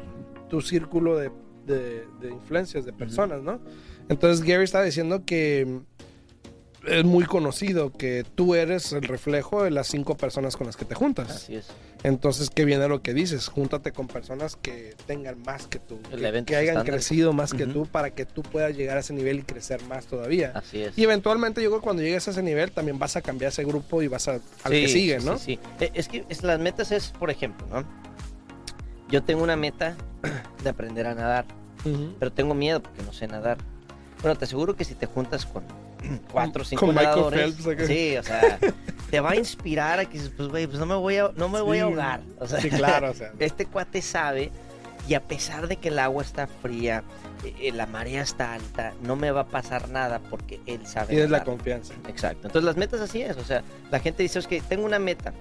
tu 0.49 0.61
círculo 0.63 1.17
de, 1.19 1.31
de- 1.67 2.07
de 2.21 2.31
influencias, 2.31 2.85
de 2.87 2.93
personas, 2.95 3.43
¿no? 3.43 3.61
Entonces 4.09 4.43
Gary 4.47 4.65
estaba 4.65 4.85
diciendo 4.85 5.25
que 5.27 5.81
es 6.91 7.05
muy 7.05 7.25
conocido 7.25 7.93
que 7.93 8.25
tú 8.35 8.55
eres 8.55 8.93
el 8.93 9.03
reflejo 9.03 9.63
de 9.65 9.71
las 9.71 9.87
cinco 9.89 10.17
personas 10.17 10.57
con 10.57 10.67
las 10.67 10.77
que 10.77 10.85
te 10.85 10.95
juntas. 10.95 11.31
Así 11.31 11.57
es. 11.57 11.67
Entonces, 12.05 12.51
¿qué 12.51 12.65
viene 12.65 12.87
lo 12.89 13.03
que 13.03 13.13
dices? 13.15 13.49
Júntate 13.49 13.91
con 13.93 14.07
personas 14.07 14.57
que 14.57 14.95
tengan 15.07 15.43
más 15.43 15.67
que 15.67 15.79
tú, 15.81 15.99
que, 16.47 16.57
hayan 16.57 16.85
crecido 16.85 17.33
más 17.33 17.53
que 17.53 17.67
tú 17.67 17.87
para 17.87 18.11
que 18.11 18.25
tú 18.25 18.43
puedas 18.43 18.77
llegar 18.77 18.97
a 18.97 19.01
ese 19.01 19.13
nivel 19.15 19.41
y 19.41 19.43
crecer 19.43 19.83
más 19.85 20.07
todavía. 20.07 20.53
Así 20.55 20.83
es. 20.83 20.97
Y 20.97 21.03
eventualmente 21.05 21.63
yo 21.63 21.71
creo 21.71 21.81
que 21.81 21.85
cuando 21.85 22.03
llegues 22.03 22.29
a 22.29 22.31
ese 22.31 22.43
nivel 22.43 22.71
también 22.71 22.99
vas 22.99 23.17
a 23.17 23.21
cambiar 23.23 23.51
ese 23.51 23.65
grupo 23.65 24.01
y 24.03 24.09
vas 24.09 24.29
a, 24.29 24.35
al 24.63 24.71
que 24.71 24.89
sigue, 24.89 25.19
¿no? 25.21 25.39
Sí, 25.39 25.59
sí. 25.79 25.85
Eh, 25.85 25.91
Es 25.95 26.09
que 26.09 26.25
es- 26.29 26.43
las 26.45 26.61
metas 26.61 26.93
es, 26.93 27.09
por 27.11 27.31
ejemplo, 27.31 27.67
¿no? 27.69 27.85
Yo 29.11 29.23
tengo 29.23 29.43
una 29.43 29.57
meta 29.57 29.97
de 30.63 30.69
aprender 30.71 31.07
a 31.07 31.15
nadar, 31.15 31.47
pero 32.19 32.31
tengo 32.33 32.55
miedo 32.55 32.83
porque 32.83 33.03
no 33.03 33.13
sé 33.13 33.27
nadar. 33.27 33.59
Bueno, 34.23 34.37
te 34.39 34.45
aseguro 34.45 34.77
que 34.77 34.85
si 34.85 34.95
te 34.95 35.07
juntas 35.07 35.47
con 35.47 35.65
cuatro 36.33 36.63
o 36.63 36.65
cinco 36.65 36.87
Con 36.87 36.95
Michael 36.95 37.09
nadadores, 37.09 37.55
Phelps, 37.57 37.87
sí, 37.87 38.17
o 38.17 38.23
sea, 38.23 38.59
te 39.11 39.21
va 39.21 39.31
a 39.31 39.37
inspirar 39.37 39.99
a 39.99 40.05
que 40.05 40.19
pues, 40.19 40.49
güey, 40.49 40.67
pues 40.67 40.79
no 40.79 40.87
me 40.87 40.95
voy 40.95 41.17
a, 41.17 41.31
no 41.37 41.49
me 41.49 41.61
voy 41.61 41.79
a 41.79 41.85
ahogar. 41.85 42.21
O 42.39 42.47
sea, 42.47 42.61
Sí, 42.61 42.71
claro, 42.71 43.11
o 43.11 43.15
sea. 43.15 43.33
este 43.39 43.67
cuate 43.67 44.03
sabe 44.03 44.51
y 45.09 45.15
a 45.15 45.27
pesar 45.27 45.69
de 45.69 45.77
que 45.77 45.89
el 45.89 45.99
agua 45.99 46.23
está 46.23 46.47
fría, 46.47 47.03
eh, 47.45 47.73
la 47.73 47.87
marea 47.87 48.21
está 48.21 48.55
alta, 48.55 48.93
no 49.03 49.17
me 49.17 49.31
va 49.31 49.43
a 49.43 49.47
pasar 49.47 49.89
nada 49.89 50.21
porque 50.31 50.61
él 50.67 50.87
sabe. 50.87 51.09
Tienes 51.09 51.31
la 51.31 51.45
confianza. 51.45 51.95
Exacto. 52.09 52.49
Entonces 52.49 52.65
las 52.65 52.77
metas 52.77 53.01
así 53.01 53.23
es, 53.23 53.37
o 53.37 53.45
sea, 53.45 53.63
la 53.91 54.01
gente 54.01 54.23
dice, 54.23 54.39
es 54.39 54.47
que 54.47 54.61
tengo 54.61 54.85
una 54.85 54.99
meta. 54.99 55.33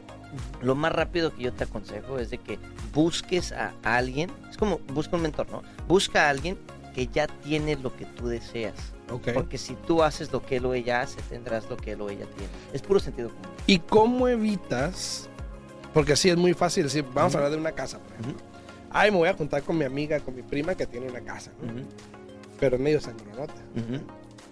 Lo 0.61 0.75
más 0.75 0.91
rápido 0.91 1.33
que 1.33 1.43
yo 1.43 1.53
te 1.53 1.63
aconsejo 1.63 2.19
es 2.19 2.29
de 2.29 2.37
que 2.37 2.59
busques 2.93 3.51
a 3.51 3.73
alguien, 3.83 4.31
es 4.49 4.57
como 4.57 4.79
busca 4.93 5.15
un 5.15 5.23
mentor, 5.23 5.49
¿no? 5.49 5.63
Busca 5.87 6.27
a 6.27 6.29
alguien 6.29 6.57
que 6.93 7.07
ya 7.07 7.27
tiene 7.27 7.75
lo 7.75 7.95
que 7.95 8.05
tú 8.05 8.27
deseas. 8.27 8.75
Ok. 9.11 9.29
Porque 9.33 9.57
si 9.57 9.75
tú 9.75 10.03
haces 10.03 10.31
lo 10.31 10.45
que 10.45 10.57
él 10.57 10.65
o 10.65 10.73
ella 10.73 11.01
hace, 11.01 11.21
tendrás 11.29 11.69
lo 11.69 11.77
que 11.77 11.93
él 11.93 12.01
o 12.01 12.09
ella 12.09 12.25
tiene. 12.35 12.51
Es 12.73 12.81
puro 12.81 12.99
sentido 12.99 13.29
común. 13.29 13.45
¿Y 13.65 13.79
cómo 13.79 14.27
evitas? 14.27 15.29
Porque 15.93 16.15
sí 16.15 16.29
es 16.29 16.37
muy 16.37 16.53
fácil 16.53 16.83
decir, 16.83 17.05
vamos 17.13 17.33
a 17.33 17.37
hablar 17.37 17.51
de 17.51 17.57
una 17.57 17.71
casa, 17.71 17.99
por 17.99 18.11
ejemplo. 18.13 18.33
Ujú. 18.33 18.43
ay, 18.91 19.11
me 19.11 19.17
voy 19.17 19.29
a 19.29 19.33
juntar 19.33 19.63
con 19.63 19.77
mi 19.77 19.85
amiga, 19.85 20.19
con 20.19 20.35
mi 20.35 20.41
prima 20.41 20.75
que 20.75 20.85
tiene 20.85 21.07
una 21.09 21.21
casa, 21.21 21.51
¿no? 21.61 21.71
Ujú, 21.71 21.87
pero 22.59 22.75
es 22.75 22.81
medio 22.81 22.99
sangronota. 23.01 23.53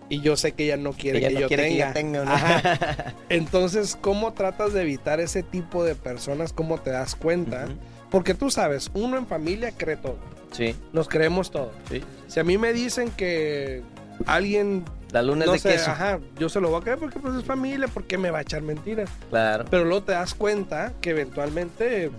Y 0.08 0.22
yo 0.22 0.38
sé 0.38 0.52
que 0.52 0.66
ella 0.66 0.78
no 0.78 0.94
quiere 0.94 1.18
Ella 1.18 1.28
que, 1.30 1.34
no 1.34 1.40
yo, 1.42 1.48
quiere 1.48 1.64
tenga. 1.94 3.16
Entonces, 3.30 3.98
¿cómo 4.00 4.34
tratas 4.34 4.72
de 4.74 4.84
evitar 4.84 5.20
ese 5.20 5.42
tipo 5.44 5.84
de 5.84 5.96
personas? 5.96 6.54
¿Cómo 6.54 6.80
te 6.80 6.92
das 6.92 7.16
cuenta? 7.16 7.68
Porque 8.12 8.34
tú 8.36 8.52
sabes, 8.52 8.92
uno 8.94 9.18
en 9.18 9.26
familia 9.26 9.72
cree 9.76 9.98
todo. 9.98 10.18
Sí, 10.52 10.76
Nos 10.94 11.10
creemos 11.10 11.52
todo. 11.52 11.72
sí. 11.90 12.02
Si 12.28 12.40
a 12.40 12.44
mí 12.44 12.58
me 12.58 12.72
dicen 12.72 13.10
que 13.12 13.82
alguien, 14.26 14.84
La 15.12 15.22
luna 15.22 15.42
es 15.42 15.48
no 15.48 15.54
de 15.54 15.60
sé, 15.60 15.70
queso. 15.74 15.92
ajá, 15.92 16.20
yo 16.38 16.50
se 16.50 16.60
lo 16.60 16.70
voy 16.70 16.80
a 16.80 16.84
creer 16.84 17.00
porque 17.00 17.20
pues 17.20 17.36
es 17.36 17.44
familia, 17.44 17.88
porque 17.94 18.18
me 18.18 18.32
va 18.32 18.40
a 18.40 18.42
echar 18.42 18.62
mentiras. 18.62 19.10
Claro. 19.30 19.66
Pero 19.70 19.84
luego 19.86 20.04
te 20.04 20.12
das 20.14 20.34
cuenta 20.34 20.94
que 21.02 21.12
eventualmente 21.12 22.12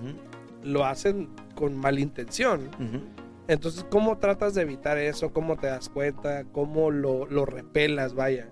lo 0.62 0.84
hacen 0.84 1.28
con 1.54 1.76
malintención. 1.76 2.68
ujú. 2.78 3.00
Entonces, 3.48 3.86
¿cómo 3.88 4.18
tratas 4.18 4.54
de 4.54 4.62
evitar 4.62 4.98
eso? 4.98 5.32
¿Cómo 5.32 5.56
te 5.56 5.68
das 5.68 5.88
cuenta? 5.88 6.42
¿Cómo 6.50 6.90
lo, 6.90 7.26
lo 7.26 7.46
repelas? 7.46 8.12
Vaya. 8.14 8.48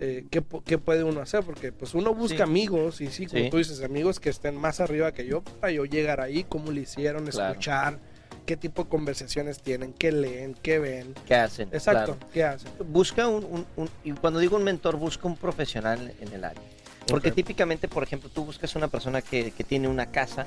Eh, 0.00 0.26
¿qué, 0.30 0.42
qué 0.64 0.78
puede 0.78 1.04
uno 1.04 1.20
hacer? 1.20 1.44
Porque 1.44 1.70
pues 1.72 1.94
uno 1.94 2.12
busca 2.12 2.38
Sí. 2.38 2.42
amigos 2.42 3.00
y 3.00 3.06
sí, 3.06 3.26
como 3.26 3.44
Sí. 3.44 3.50
tú 3.50 3.58
dices, 3.58 3.82
amigos 3.84 4.18
que 4.18 4.28
estén 4.30 4.56
más 4.56 4.80
arriba 4.80 5.12
que 5.12 5.26
yo 5.26 5.42
para 5.42 5.70
yo 5.72 5.84
llegar 5.84 6.20
ahí, 6.20 6.42
cómo 6.44 6.72
le 6.72 6.80
hicieron, 6.82 7.24
Claro. 7.26 7.52
escuchar, 7.52 7.98
qué 8.46 8.56
tipo 8.56 8.84
de 8.84 8.88
conversaciones 8.88 9.60
tienen, 9.60 9.92
qué 9.92 10.12
leen, 10.12 10.54
qué 10.62 10.78
ven. 10.78 11.14
¿Qué 11.26 11.34
hacen? 11.34 11.68
Exacto, 11.72 12.16
Claro. 12.16 12.32
qué 12.32 12.44
hacen. 12.44 12.70
Busca 12.86 13.28
un, 13.28 13.44
un- 13.44 13.66
un- 13.76 13.90
y 14.04 14.12
cuando 14.12 14.38
digo 14.38 14.56
un 14.56 14.64
mentor, 14.64 14.96
busca 14.96 15.26
un 15.28 15.36
profesional 15.36 16.14
en 16.20 16.32
el 16.32 16.44
área. 16.44 16.62
Porque 17.06 17.30
típicamente, 17.30 17.86
por 17.88 18.02
ejemplo, 18.02 18.28
tú 18.32 18.44
buscas 18.44 18.74
una 18.74 18.88
persona 18.88 19.20
que, 19.22 19.50
que 19.52 19.62
tiene 19.64 19.86
una 19.88 20.06
casa, 20.06 20.44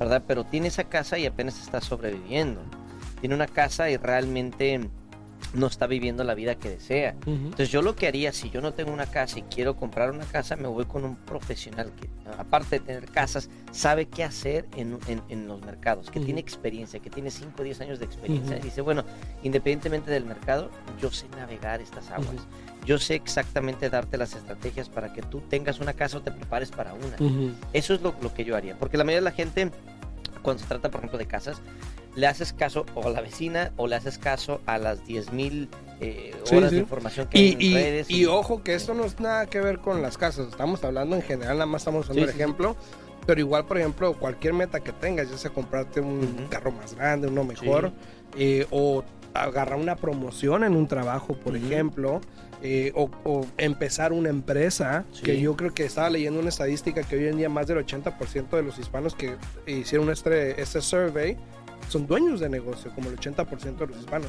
¿verdad? 0.00 0.22
Pero 0.26 0.44
tiene 0.44 0.68
esa 0.68 0.84
casa 0.84 1.18
y 1.18 1.26
apenas 1.26 1.60
está 1.60 1.80
sobreviviendo. 1.80 2.60
Tiene 3.20 3.34
una 3.36 3.46
casa 3.46 3.88
y 3.90 3.96
realmente 3.96 4.88
no 5.54 5.66
está 5.66 5.86
viviendo 5.86 6.24
la 6.24 6.34
vida 6.34 6.54
que 6.54 6.70
desea. 6.70 7.14
Entonces 7.26 7.70
yo 7.70 7.82
lo 7.82 7.94
que 7.94 8.06
haría, 8.06 8.32
si 8.32 8.48
yo 8.50 8.60
no 8.60 8.72
tengo 8.72 8.92
una 8.92 9.06
casa 9.06 9.38
y 9.38 9.42
quiero 9.42 9.76
comprar 9.76 10.10
una 10.10 10.24
casa, 10.24 10.56
me 10.56 10.66
voy 10.68 10.84
con 10.86 11.04
un 11.04 11.16
profesional 11.16 11.92
que, 11.94 12.08
aparte 12.38 12.78
de 12.78 12.84
tener 12.86 13.04
casas, 13.10 13.50
sabe 13.70 14.06
qué 14.06 14.24
hacer 14.24 14.66
en, 14.76 14.98
en- 15.08 15.22
en 15.28 15.46
los 15.48 15.60
mercados, 15.62 16.10
que 16.10 16.20
tiene 16.20 16.40
experiencia, 16.40 17.00
que 17.00 17.10
tiene 17.10 17.30
5 17.30 17.52
o 17.60 17.62
10 17.64 17.80
años 17.82 17.98
de 17.98 18.06
experiencia. 18.06 18.56
Y 18.56 18.62
dice, 18.62 18.80
bueno, 18.80 19.04
independientemente 19.42 20.10
del 20.10 20.24
mercado, 20.24 20.70
yo 21.00 21.10
sé 21.10 21.26
navegar 21.36 21.80
estas 21.80 22.10
aguas. 22.10 22.46
Yo 22.86 22.98
sé 22.98 23.14
exactamente 23.14 23.88
darte 23.90 24.16
las 24.16 24.34
estrategias 24.34 24.88
para 24.88 25.12
que 25.12 25.22
tú 25.22 25.40
tengas 25.42 25.78
una 25.80 25.92
casa 25.92 26.16
o 26.18 26.22
te 26.22 26.32
prepares 26.32 26.70
para 26.70 26.94
una. 26.94 27.16
Eso 27.72 27.94
es 27.94 28.00
lo, 28.02 28.14
lo 28.20 28.32
que 28.34 28.44
yo 28.44 28.56
haría. 28.56 28.76
Porque 28.78 28.96
la 28.96 29.04
mayoría 29.04 29.20
de 29.20 29.24
la 29.30 29.36
gente, 29.36 29.70
cuando 30.42 30.62
se 30.62 30.68
trata, 30.68 30.90
por 30.90 30.98
ejemplo, 31.00 31.18
de 31.18 31.26
casas, 31.26 31.60
le 32.14 32.26
haces 32.26 32.52
caso 32.52 32.84
o 32.94 33.06
a 33.06 33.10
la 33.10 33.20
vecina 33.20 33.72
o 33.76 33.86
le 33.86 33.96
haces 33.96 34.18
caso 34.18 34.60
a 34.66 34.78
las 34.78 35.04
10.000 35.06 35.68
eh, 36.00 36.34
Sí, 36.44 36.56
horas 36.56 36.70
sí. 36.70 36.76
de 36.76 36.82
información 36.82 37.28
que 37.28 37.38
hay 37.38 37.44
Y, 37.44 37.52
en 37.52 37.60
y- 37.60 37.74
redes. 37.74 38.10
y 38.10 38.26
ojo 38.26 38.62
que 38.62 38.74
esto 38.74 38.92
no 38.94 39.04
es 39.04 39.18
nada 39.20 39.46
que 39.46 39.60
ver 39.60 39.78
con 39.78 40.02
las 40.02 40.18
casas, 40.18 40.48
estamos 40.48 40.82
hablando 40.84 41.16
en 41.16 41.22
general, 41.22 41.54
nada 41.54 41.66
más 41.66 41.82
estamos 41.82 42.04
usando 42.04 42.22
Sí, 42.22 42.28
el 42.28 42.30
ejemplo, 42.34 42.76
pero 43.26 43.38
igual, 43.40 43.66
por 43.66 43.78
ejemplo, 43.78 44.14
cualquier 44.18 44.52
meta 44.52 44.80
que 44.80 44.92
tengas, 44.92 45.30
ya 45.30 45.38
sea 45.38 45.50
comprarte 45.52 46.00
un 46.00 46.46
carro 46.50 46.72
más 46.72 46.94
grande, 46.94 47.28
uno 47.28 47.44
mejor, 47.44 47.92
eh, 48.36 48.66
o 48.70 49.04
agarrar 49.32 49.78
una 49.78 49.94
promoción 49.96 50.64
en 50.64 50.74
un 50.76 50.88
trabajo, 50.88 51.34
por 51.34 51.56
ejemplo, 51.56 52.20
eh, 52.64 52.92
o, 52.94 53.08
o 53.24 53.46
empezar 53.58 54.12
una 54.12 54.28
empresa, 54.28 55.04
Sí. 55.12 55.22
que 55.22 55.40
yo 55.40 55.56
creo 55.56 55.72
que 55.72 55.84
estaba 55.84 56.10
leyendo 56.10 56.40
una 56.40 56.48
estadística 56.48 57.02
que 57.04 57.16
hoy 57.16 57.26
en 57.28 57.36
día 57.38 57.48
más 57.48 57.66
del 57.68 57.78
80% 57.78 58.56
de 58.56 58.62
los 58.62 58.78
hispanos 58.78 59.14
que 59.14 59.36
hicieron 59.66 60.10
este, 60.10 60.60
este 60.60 60.80
survey 60.82 61.36
son 61.92 62.06
dueños 62.06 62.40
de 62.40 62.48
negocio, 62.48 62.90
como 62.94 63.08
el 63.10 63.16
80% 63.18 63.76
de 63.76 63.86
los 63.86 63.98
hispanos. 63.98 64.28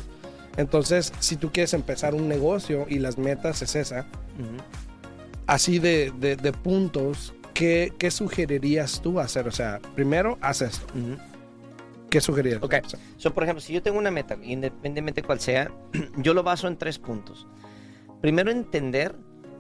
Entonces, 0.58 1.12
si 1.20 1.36
tú 1.38 1.52
quieres 1.52 1.74
empezar 1.74 2.14
un 2.14 2.28
negocio 2.28 2.86
y 2.88 3.00
las 3.00 3.18
metas 3.18 3.62
es 3.62 3.76
esa, 3.76 4.06
así 5.48 5.80
de, 5.80 6.12
de- 6.20 6.36
de 6.36 6.52
puntos, 6.54 7.34
¿qué, 7.54 7.92
¿qué 7.98 8.12
sugerirías 8.12 9.02
tú 9.02 9.20
hacer? 9.20 9.48
O 9.48 9.52
sea, 9.52 9.80
primero, 9.96 10.38
haz 10.42 10.62
esto. 10.62 10.86
¿Qué 12.10 12.22
sugerirías? 12.22 12.62
Ok. 12.62 12.76
So, 13.18 13.34
por 13.34 13.44
ejemplo, 13.44 13.62
si 13.62 13.74
yo 13.74 13.82
tengo 13.82 13.98
una 13.98 14.12
meta, 14.12 14.38
independientemente 14.44 15.24
cuál 15.24 15.40
sea, 15.40 15.72
yo 16.18 16.34
lo 16.36 16.44
baso 16.44 16.68
en 16.68 16.78
tres 16.78 17.00
puntos. 17.00 17.48
Primero, 18.22 18.52
entender 18.52 19.16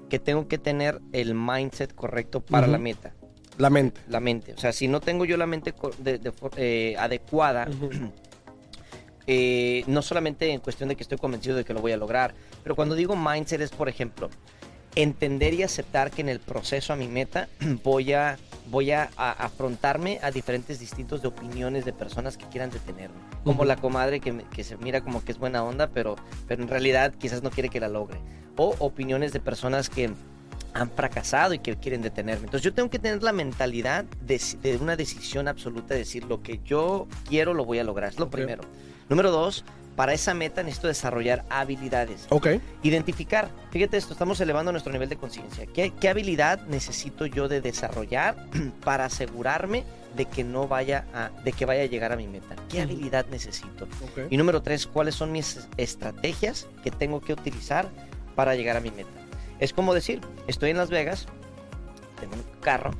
que 0.09 0.19
tengo 0.19 0.47
que 0.47 0.59
tener 0.59 1.01
el 1.11 1.33
mindset 1.33 1.95
correcto 1.95 2.41
para 2.45 2.67
la 2.67 2.77
meta. 2.77 3.15
La 3.57 3.69
mente. 3.69 4.01
La 4.09 4.19
mente. 4.19 4.53
O 4.53 4.57
sea, 4.57 4.71
si 4.71 4.87
no 4.87 4.99
tengo 4.99 5.25
yo 5.25 5.37
la 5.37 5.45
mente 5.45 5.73
de- 5.99 6.17
de 6.17 6.33
eh, 6.57 6.95
adecuada, 6.97 7.67
eh, 9.27 9.83
no 9.87 10.01
solamente 10.01 10.51
en 10.51 10.59
cuestión 10.59 10.89
de 10.89 10.95
que 10.95 11.03
estoy 11.03 11.17
convencido 11.17 11.55
de 11.55 11.63
que 11.63 11.73
lo 11.73 11.81
voy 11.81 11.91
a 11.91 11.97
lograr, 11.97 12.33
pero 12.63 12.75
cuando 12.75 12.95
digo 12.95 13.15
mindset 13.15 13.61
es, 13.61 13.71
por 13.71 13.87
ejemplo, 13.89 14.29
entender 14.95 15.53
y 15.53 15.63
aceptar 15.63 16.11
que 16.11 16.21
en 16.21 16.29
el 16.29 16.39
proceso 16.39 16.93
a 16.93 16.95
mi 16.95 17.07
meta 17.07 17.47
voy 17.83 18.13
a, 18.13 18.37
voy 18.69 18.91
a, 18.91 19.09
a 19.17 19.31
afrontarme 19.31 20.19
a 20.21 20.31
diferentes 20.31 20.79
distintos 20.79 21.21
de 21.21 21.27
opiniones 21.29 21.85
de 21.85 21.93
personas 21.93 22.37
que 22.37 22.45
quieran 22.47 22.69
detenerme. 22.69 23.15
Como 23.43 23.65
la 23.65 23.75
comadre 23.77 24.19
que, 24.19 24.33
que 24.53 24.63
se 24.63 24.77
mira 24.77 25.01
como 25.01 25.23
que 25.23 25.31
es 25.31 25.37
buena 25.37 25.63
onda, 25.63 25.87
pero, 25.89 26.15
pero 26.47 26.61
en 26.63 26.69
realidad 26.69 27.13
quizás 27.17 27.43
no 27.43 27.49
quiere 27.51 27.69
que 27.69 27.79
la 27.79 27.87
logre. 27.87 28.19
O 28.55 28.75
opiniones 28.79 29.33
de 29.33 29.39
personas 29.39 29.89
que 29.89 30.11
han 30.73 30.89
fracasado 30.89 31.53
y 31.53 31.59
que 31.59 31.75
quieren 31.75 32.01
detenerme. 32.01 32.45
Entonces 32.45 32.63
yo 32.63 32.73
tengo 32.73 32.89
que 32.89 32.99
tener 32.99 33.21
la 33.23 33.31
mentalidad 33.31 34.05
de, 34.21 34.41
de 34.61 34.77
una 34.77 34.95
decisión 34.95 35.47
absoluta, 35.47 35.93
de 35.93 36.01
decir 36.01 36.25
lo 36.25 36.41
que 36.41 36.59
yo 36.65 37.07
quiero 37.27 37.53
lo 37.53 37.65
voy 37.65 37.79
a 37.79 37.83
lograr. 37.83 38.09
Es 38.09 38.19
lo 38.19 38.29
primero. 38.29 38.63
Número 39.09 39.31
dos, 39.31 39.63
para 39.95 40.13
esa 40.13 40.33
meta 40.33 40.63
necesito 40.63 40.87
desarrollar 40.87 41.45
habilidades. 41.49 42.25
Ok. 42.29 42.47
Identificar, 42.81 43.49
fíjate 43.71 43.97
esto, 43.97 44.13
estamos 44.13 44.39
elevando 44.41 44.71
nuestro 44.71 44.91
nivel 44.91 45.09
de 45.09 45.17
conciencia. 45.17 45.65
¿Qué, 45.67 45.91
¿Qué 45.91 46.09
habilidad 46.09 46.65
necesito 46.67 47.25
yo 47.25 47.47
de 47.47 47.61
desarrollar 47.61 48.35
para 48.83 49.05
asegurarme 49.05 49.83
de 50.15 50.25
que 50.25 50.43
no 50.43 50.67
vaya 50.67 51.05
a, 51.13 51.29
de 51.43 51.51
que 51.51 51.65
vaya 51.65 51.83
a 51.83 51.85
llegar 51.85 52.11
a 52.11 52.15
mi 52.15 52.27
meta? 52.27 52.55
¿Qué 52.69 52.81
habilidad 52.81 53.25
necesito? 53.29 53.85
Ok. 53.85 54.31
Y 54.31 54.37
número 54.37 54.61
tres, 54.61 54.87
¿cuáles 54.87 55.15
son 55.15 55.31
mis 55.31 55.67
estrategias 55.77 56.67
que 56.83 56.91
tengo 56.91 57.21
que 57.21 57.33
utilizar 57.33 57.87
para 58.35 58.55
llegar 58.55 58.77
a 58.77 58.79
mi 58.79 58.89
meta? 58.91 59.22
Es 59.63 59.71
como 59.71 59.93
decir, 59.93 60.19
estoy 60.47 60.71
en 60.71 60.77
Las 60.77 60.89
Vegas, 60.89 61.25
tengo 62.19 62.35
un 62.35 62.43
carro, 62.59 62.91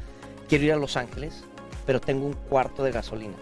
quiero 0.48 0.63
ir 0.63 0.72
a 0.72 0.77
Los 0.77 0.96
Ángeles, 0.96 1.43
pero 1.86 2.00
tengo 2.00 2.25
un 2.25 2.32
cuarto 2.34 2.86
de 2.86 2.91
gasolina. 2.93 3.36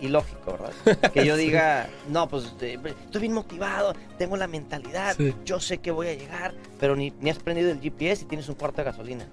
Y 0.00 0.06
lógico, 0.06 0.52
¿verdad? 0.52 0.72
Que 1.12 1.26
yo 1.26 1.34
Sí. 1.36 1.46
diga, 1.46 1.88
no, 2.08 2.28
pues 2.28 2.44
estoy 2.44 3.20
bien 3.20 3.32
motivado, 3.32 3.94
tengo 4.18 4.36
la 4.36 4.46
mentalidad, 4.46 5.16
Sí. 5.16 5.34
yo 5.44 5.58
sé 5.58 5.78
que 5.78 5.90
voy 5.90 6.06
a 6.06 6.14
llegar, 6.14 6.54
pero 6.78 6.94
ni, 6.94 7.12
ni 7.18 7.30
has 7.30 7.38
prendido 7.40 7.72
el 7.72 7.80
GPS 7.80 8.22
y 8.22 8.26
tienes 8.28 8.48
un 8.48 8.54
cuarto 8.54 8.76
de 8.82 8.84
gasolina. 8.84 9.26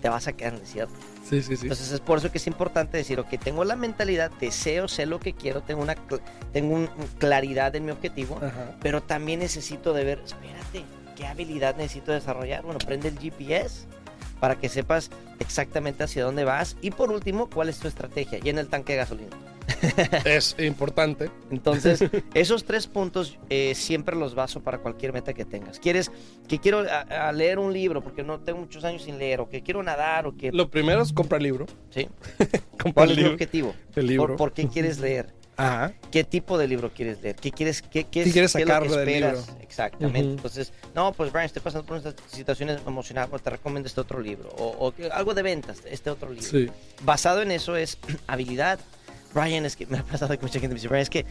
Te 0.00 0.08
vas 0.08 0.26
a 0.26 0.32
quedar 0.32 0.54
en 0.54 0.60
el 0.60 0.64
desierto. 0.64 0.94
Sí, 1.28 1.42
sí, 1.42 1.56
sí. 1.56 1.64
Entonces 1.66 1.92
es 1.92 2.00
por 2.00 2.16
eso 2.16 2.32
que 2.32 2.38
es 2.38 2.46
importante 2.46 2.96
decir, 2.96 3.20
ok, 3.20 3.28
tengo 3.38 3.64
la 3.64 3.76
mentalidad, 3.76 4.30
deseo, 4.40 4.88
sé 4.88 5.04
lo 5.04 5.20
que 5.20 5.34
quiero, 5.34 5.60
tengo 5.60 5.82
una 5.82 5.94
tengo 6.54 6.74
un- 6.74 6.88
un 6.98 7.06
claridad 7.18 7.76
en 7.76 7.84
mi 7.84 7.90
objetivo, 7.92 8.38
Ajá. 8.38 8.76
pero 8.80 9.02
también 9.02 9.40
necesito 9.40 9.92
de 9.92 10.04
ver, 10.04 10.22
espérate, 10.24 10.84
¿qué 11.16 11.26
habilidad 11.26 11.76
necesito 11.76 12.12
desarrollar? 12.12 12.62
Bueno, 12.64 12.78
prende 12.78 13.08
el 13.08 13.18
GPS 13.18 13.86
para 14.40 14.56
que 14.56 14.68
sepas 14.68 15.10
exactamente 15.38 16.02
hacia 16.04 16.24
dónde 16.24 16.44
vas. 16.44 16.76
Y 16.82 16.90
por 16.90 17.10
último, 17.12 17.48
¿cuál 17.48 17.68
es 17.68 17.78
tu 17.78 17.88
estrategia? 17.88 18.38
Llena 18.40 18.60
el 18.60 18.68
tanque 18.68 18.92
de 18.92 18.98
gasolina. 18.98 19.30
Es 20.24 20.56
importante. 20.58 21.30
Entonces, 21.52 22.02
esos 22.34 22.64
tres 22.64 22.88
puntos 22.88 23.38
eh, 23.48 23.74
siempre 23.76 24.16
los 24.16 24.34
baso 24.34 24.60
para 24.60 24.78
cualquier 24.78 25.12
meta 25.12 25.32
que 25.32 25.44
tengas. 25.44 25.78
¿Quieres 25.78 26.10
que 26.48 26.58
quiero 26.58 26.80
a- 26.80 27.28
a 27.28 27.32
leer 27.32 27.60
un 27.60 27.72
libro 27.72 28.02
porque 28.02 28.24
no 28.24 28.40
tengo 28.40 28.58
muchos 28.58 28.82
años 28.84 29.02
sin 29.04 29.18
leer 29.18 29.40
o 29.40 29.48
que 29.48 29.62
quiero 29.62 29.80
nadar 29.84 30.26
o 30.26 30.36
que... 30.36 30.50
Lo 30.50 30.68
primero 30.68 31.00
es 31.02 31.12
comprar 31.12 31.40
el 31.40 31.44
libro. 31.44 31.66
¿sí? 31.90 32.08
Comprar 32.82 32.92
¿Cuál 32.94 33.10
el 33.10 33.12
es 33.12 33.16
tu 33.16 33.20
libro. 33.20 33.32
objetivo? 33.34 33.74
El 33.94 34.06
libro. 34.08 34.26
¿Por, 34.26 34.36
por 34.36 34.52
qué 34.52 34.66
quieres 34.66 34.98
leer? 34.98 35.32
Ajá. 35.62 35.92
¿Qué 36.10 36.24
tipo 36.24 36.58
de 36.58 36.66
libro 36.68 36.90
quieres 36.92 37.20
leer? 37.22 37.36
¿Qué 37.36 37.50
quieres, 37.52 37.82
qué, 37.82 38.04
qué 38.04 38.10
¿Qué 38.10 38.22
es- 38.22 38.32
quieres 38.32 38.50
sacar 38.52 38.88
del 38.88 39.06
libro? 39.06 39.38
Exactamente. 39.60 40.20
Ujú. 40.20 40.30
Entonces, 40.36 40.72
no, 40.94 41.12
pues 41.12 41.30
Brian, 41.32 41.46
estoy 41.46 41.62
pasando 41.62 41.86
por 41.86 41.98
unas 41.98 42.14
situaciones 42.26 42.80
emocionales, 42.86 43.42
te 43.42 43.50
recomiendo 43.50 43.86
este 43.86 44.00
otro 44.00 44.20
libro. 44.20 44.48
O, 44.58 44.88
o 44.88 44.94
algo 45.12 45.34
de 45.34 45.42
ventas, 45.42 45.78
este 45.86 46.10
otro 46.10 46.30
libro. 46.30 46.46
Sí. 46.48 46.68
Basado 47.02 47.42
en 47.42 47.50
eso 47.50 47.76
es 47.76 47.98
habilidad. 48.26 48.78
Brian, 49.34 49.64
es 49.64 49.76
que 49.76 49.86
me 49.86 49.98
ha 49.98 50.04
pasado 50.04 50.36
que 50.36 50.42
mucha 50.42 50.54
gente 50.60 50.68
me 50.68 50.74
dice, 50.74 50.88
Brian, 50.88 51.02
es 51.02 51.10
que 51.10 51.24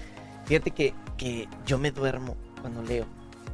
fíjate 0.46 0.72
que, 0.72 0.94
que 1.18 1.48
yo 1.66 1.78
me 1.78 1.92
duermo 1.92 2.36
cuando 2.62 2.82
leo. 2.84 3.06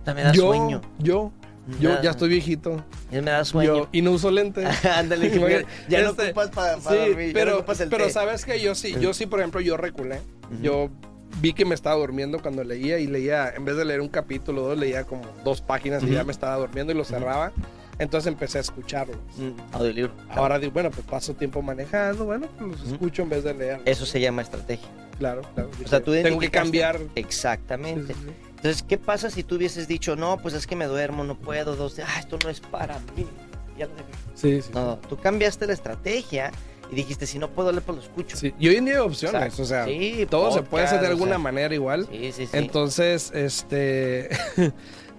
O 0.02 0.06
sea, 0.06 0.14
me 0.14 0.24
da 0.24 0.32
yo, 0.32 0.44
sueño. 0.48 0.82
yo, 1.00 1.32
yo 1.80 2.02
ya 2.02 2.12
estoy 2.12 2.30
viejito. 2.30 2.84
Me 3.12 3.22
da 3.22 3.44
sueño. 3.46 3.76
Yo, 3.78 3.90
y 3.92 4.02
no 4.02 4.12
uso 4.12 4.32
lentes. 4.32 4.68
Ándale, 4.86 5.30
ya 5.90 6.02
no 6.04 6.10
este, 6.12 6.26
ocupas 6.28 6.50
para, 6.50 6.80
Sí, 6.80 6.96
dormir, 6.96 7.18
ya 7.18 7.26
no 7.28 7.34
pero, 7.34 7.56
ocupas 7.58 7.80
el 7.82 7.90
pero 7.90 8.06
té. 8.06 8.12
sabes 8.12 8.46
que 8.46 8.62
yo 8.62 8.76
sí, 8.76 8.96
yo 9.00 9.14
sí, 9.14 9.26
por 9.26 9.40
ejemplo, 9.40 9.62
yo 9.62 9.78
reculé. 9.78 10.22
Ujú. 10.52 10.62
Yo 10.64 10.90
vi 11.42 11.54
que 11.54 11.66
me 11.66 11.76
estaba 11.76 11.96
durmiendo 11.98 12.40
cuando 12.42 12.64
leía 12.64 13.00
y 13.00 13.08
leía, 13.08 13.50
en 13.56 13.66
vez 13.66 13.76
de 13.76 13.86
leer 13.86 14.02
un 14.02 14.10
capítulo 14.10 14.62
dos, 14.64 14.78
leía 14.78 15.04
como 15.04 15.24
dos 15.44 15.62
páginas 15.62 16.02
y 16.04 16.08
Ujú. 16.08 16.16
ya 16.16 16.24
me 16.24 16.32
estaba 16.32 16.56
durmiendo 16.56 16.94
y 16.94 16.96
lo 16.96 17.04
cerraba. 17.04 17.52
Entonces 18.00 18.28
empecé 18.32 18.60
a 18.60 18.62
escucharlos. 18.62 19.18
Mm, 19.38 19.76
audiolibro. 19.76 20.14
Ahora 20.30 20.60
digo, 20.60 20.72
bueno, 20.72 20.92
pues 20.92 21.06
paso 21.06 21.34
tiempo 21.34 21.62
manejando, 21.64 22.26
bueno, 22.26 22.48
pues 22.58 22.80
los 22.82 22.92
escucho 22.92 23.24
en 23.24 23.30
vez 23.30 23.44
de 23.44 23.56
leer. 23.56 23.82
Eso 23.86 24.06
se 24.06 24.20
llama 24.22 24.44
estrategia. 24.44 24.88
Claro, 25.18 25.42
claro. 25.56 25.72
O 25.84 25.88
sea, 25.88 26.00
tú 26.04 26.12
Tengo 26.12 26.38
que 26.40 26.52
cambiar. 26.52 27.00
Exactamente. 27.16 28.14
Sí, 28.14 28.20
sí. 28.24 28.32
Entonces, 28.68 28.86
¿qué 28.86 28.98
pasa 28.98 29.30
si 29.30 29.44
tú 29.44 29.56
hubieses 29.56 29.88
dicho, 29.88 30.18
no, 30.18 30.40
pues 30.40 30.54
es 30.54 30.68
que 30.68 30.76
me 30.76 30.88
duermo, 30.88 31.24
no 31.24 31.36
puedo, 31.38 31.78
dos, 31.78 31.98
ah, 32.00 32.20
esto 32.20 32.38
no 32.44 32.50
es 32.50 32.60
para 32.60 33.00
mí? 33.16 33.26
Ya 33.78 33.86
lo 33.86 33.94
dejé. 33.94 34.10
Sí, 34.36 34.62
sí. 34.62 34.72
No, 34.74 34.98
tú 35.08 35.16
cambiaste 35.16 35.66
la 35.66 35.72
estrategia 35.72 36.52
y 36.92 36.96
dijiste, 36.96 37.26
si 37.26 37.40
no 37.40 37.50
puedo 37.50 37.72
leer, 37.72 37.84
pues 37.84 38.00
lo 38.00 38.04
escucho. 38.04 38.36
Sí, 38.36 38.54
Y 38.60 38.68
hoy 38.68 38.76
en 38.76 38.84
día 38.84 38.96
hay 38.96 39.00
opciones, 39.00 39.42
Exacto. 39.42 39.64
o 39.64 39.66
sea, 39.66 39.86
Sí, 39.86 40.28
todo 40.30 40.52
se 40.52 40.64
puede 40.64 40.84
hacer 40.84 41.00
de 41.00 41.08
alguna 41.08 41.32
o 41.32 41.36
sea, 41.36 41.40
manera 41.40 41.74
igual. 41.74 42.10
Sí, 42.12 42.34
sí, 42.34 42.46
sí. 42.46 42.58
Entonces, 42.58 43.32
este. 43.34 44.32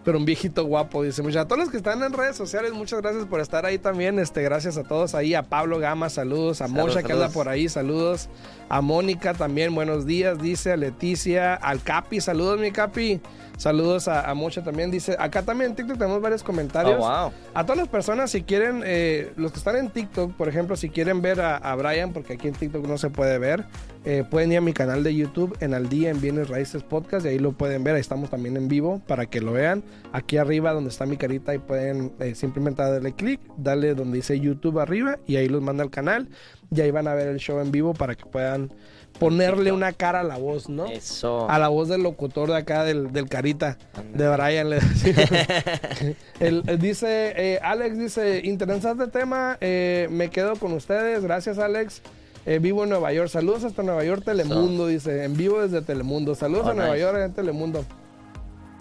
Pero 0.09 0.17
un 0.17 0.25
viejito 0.25 0.65
guapo, 0.65 1.03
dice. 1.03 1.21
Muchas, 1.21 1.45
a 1.45 1.49
todos 1.49 1.61
los 1.61 1.71
que 1.71 1.77
están 1.77 2.03
en 2.03 2.15
redes 2.15 2.35
sociales, 2.35 2.73
muchas 2.73 3.03
gracias 3.03 3.27
por 3.27 3.41
estar 3.41 3.67
ahí 3.67 3.77
también. 3.77 4.19
Este, 4.19 4.43
gracias 4.43 4.79
a 4.79 4.83
todos 4.83 5.15
ahí. 5.15 5.35
A 5.35 5.43
Pablo 5.43 5.79
Gama, 5.79 6.09
saludos. 6.09 6.63
A 6.63 6.67
Saludos, 6.67 6.95
Mocha 6.95 7.03
que 7.03 7.13
anda 7.13 7.29
por 7.29 7.47
ahí, 7.47 7.69
saludos. 7.69 8.31
A 8.71 8.81
Mónica 8.81 9.35
también, 9.35 9.75
buenos 9.75 10.07
días, 10.07 10.41
dice. 10.41 10.73
A 10.73 10.79
Leticia, 10.79 11.57
al 11.57 11.83
Capi, 11.83 12.23
saludos, 12.23 12.59
mi 12.59 12.73
Capi. 12.73 13.21
Saludos 13.59 14.09
a, 14.09 14.31
a 14.31 14.33
Mocha 14.33 14.65
también, 14.65 14.91
dice. 14.91 15.15
Acá 15.19 15.43
también 15.43 15.73
en 15.73 15.77
TikTok 15.77 15.99
tenemos 15.99 16.23
varios 16.23 16.43
comentarios. 16.43 16.97
Oh, 17.01 17.01
wow. 17.01 17.33
A 17.53 17.65
todas 17.65 17.77
las 17.77 17.89
personas, 17.89 18.31
si 18.31 18.45
quieren, 18.45 18.83
eh, 18.87 19.33
los 19.37 19.53
que 19.53 19.59
están 19.59 19.77
en 19.77 19.91
TikTok, 19.91 20.33
por 20.33 20.49
ejemplo, 20.49 20.75
si 20.75 20.89
quieren 20.89 21.21
ver 21.21 21.43
a, 21.43 21.57
a 21.57 21.75
Brian, 21.75 22.15
porque 22.15 22.33
aquí 22.33 22.49
en 22.49 22.55
TikTok 22.55 22.87
no 22.87 22.97
se 22.97 23.11
puede 23.11 23.37
ver, 23.37 23.67
eh, 24.11 24.25
pueden 24.25 24.51
ir 24.53 24.57
a 24.57 24.63
mi 24.63 24.73
canal 24.73 25.05
de 25.05 25.15
YouTube 25.15 25.55
en 25.61 25.75
Al 25.75 25.91
Día 25.91 26.09
en 26.09 26.19
Bienes 26.19 26.49
Raíces 26.49 26.83
Podcast 26.83 27.27
y 27.27 27.29
ahí 27.29 27.39
lo 27.39 27.53
pueden 27.53 27.85
ver. 27.85 27.95
Ahí 27.95 28.01
estamos 28.01 28.31
también 28.31 28.57
en 28.57 28.67
vivo 28.67 29.03
para 29.07 29.27
que 29.27 29.43
lo 29.43 29.53
vean. 29.53 29.85
Aquí 30.15 30.39
arriba, 30.39 30.73
donde 30.73 30.89
está 30.89 31.05
mi 31.05 31.19
carita, 31.19 31.53
ahí 31.53 31.59
pueden 31.59 32.15
eh, 32.19 32.35
simplemente 32.35 32.81
darle 32.81 33.13
clic, 33.13 33.39
darle 33.59 33.95
donde 33.95 34.17
dice 34.17 34.41
YouTube 34.41 34.79
arriba 34.79 35.19
y 35.27 35.37
ahí 35.37 35.47
los 35.47 35.61
manda 35.61 35.83
al 35.85 35.91
canal. 35.91 36.31
Y 36.75 36.81
ahí 36.81 36.91
van 36.91 37.07
a 37.07 37.13
ver 37.13 37.29
el 37.29 37.37
show 37.37 37.61
en 37.61 37.71
vivo 37.71 37.93
para 37.93 38.15
que 38.15 38.25
puedan 38.25 38.73
ponerle 39.19 39.73
una 39.73 39.93
cara 39.93 40.21
a 40.21 40.25
la 40.25 40.39
voz, 40.39 40.71
¿no? 40.71 40.87
Eso. 40.87 41.47
A 41.51 41.59
la 41.59 41.69
voz 41.69 41.89
del 41.89 42.03
locutor 42.03 42.49
de 42.49 42.57
acá, 42.57 42.85
del, 42.85 43.13
del 43.13 43.29
carita, 43.29 43.77
de. 44.15 44.27
Brian. 44.27 44.71
Le 44.71 44.79
el 46.41 46.63
dice, 46.79 47.35
eh, 47.37 47.59
Alex 47.63 47.99
dice, 47.99 48.41
interesante 48.43 49.07
tema, 49.09 49.59
eh, 49.61 50.09
me 50.11 50.31
quedo 50.31 50.57
con 50.57 50.73
ustedes, 50.73 51.23
gracias 51.23 51.59
Alex. 51.59 52.01
Eh, 52.47 52.59
vivo 52.61 52.85
en 52.85 52.91
Nueva 52.91 53.13
York, 53.13 53.29
saludos 53.29 53.65
hasta 53.65 53.83
Nueva 53.83 54.05
York, 54.05 54.23
Telemundo, 54.25 54.87
dice, 54.87 55.25
en 55.25 55.37
vivo 55.37 55.61
desde 55.61 55.83
Telemundo, 55.83 56.35
saludos 56.35 56.67
Oh, 56.67 56.71
a 56.71 56.75
Nueva. 56.75 56.97
York 56.97 57.19
en 57.19 57.33
Telemundo. 57.33 57.85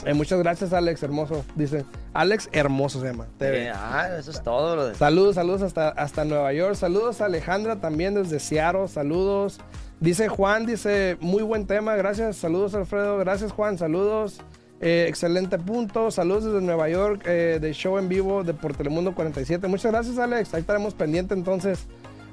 Eh, 0.05 0.13
muchas 0.13 0.39
gracias 0.39 0.71
Alex, 0.73 1.01
hermoso, 1.03 1.43
dice, 1.55 1.83
Alex 2.13 2.47
Hermoso 2.53 3.01
se 3.01 3.07
llama. 3.07 3.27
TV. 3.37 3.65
Eh, 3.65 3.71
ah, 3.75 4.09
eso 4.17 4.31
es 4.31 4.41
todo, 4.41 4.73
brother. 4.73 4.95
Saludos, 4.95 5.35
saludos 5.35 5.61
hasta, 5.63 5.89
hasta 5.89 6.23
Nueva 6.23 6.53
York. 6.53 6.75
Saludos 6.75 7.19
a 7.19 7.25
Alejandra 7.25 7.75
también 7.77 8.13
desde 8.15 8.39
Seattle. 8.39 8.87
Saludos. 8.87 9.59
Dice 9.99 10.27
Juan, 10.29 10.65
dice, 10.65 11.17
muy 11.19 11.43
buen 11.43 11.65
tema. 11.67 11.95
Gracias. 11.95 12.37
Saludos, 12.37 12.73
Alfredo. 12.73 13.17
Gracias, 13.17 13.51
Juan. 13.51 13.77
Saludos. 13.77 14.39
Eh, 14.79 15.05
excelente 15.09 15.57
punto. 15.59 16.09
Saludos 16.09 16.45
desde 16.45 16.61
Nueva 16.61 16.87
York, 16.89 17.23
eh, 17.25 17.57
de 17.61 17.73
show 17.73 17.97
en 17.97 18.07
vivo 18.09 18.43
de 18.43 18.53
por 18.53 18.75
Telemundo 18.75 19.13
47. 19.13 19.67
Muchas 19.67 19.91
gracias, 19.91 20.17
Alex. 20.19 20.53
Ahí 20.53 20.61
estaremos 20.61 20.93
pendiente 20.93 21.33
entonces. 21.33 21.85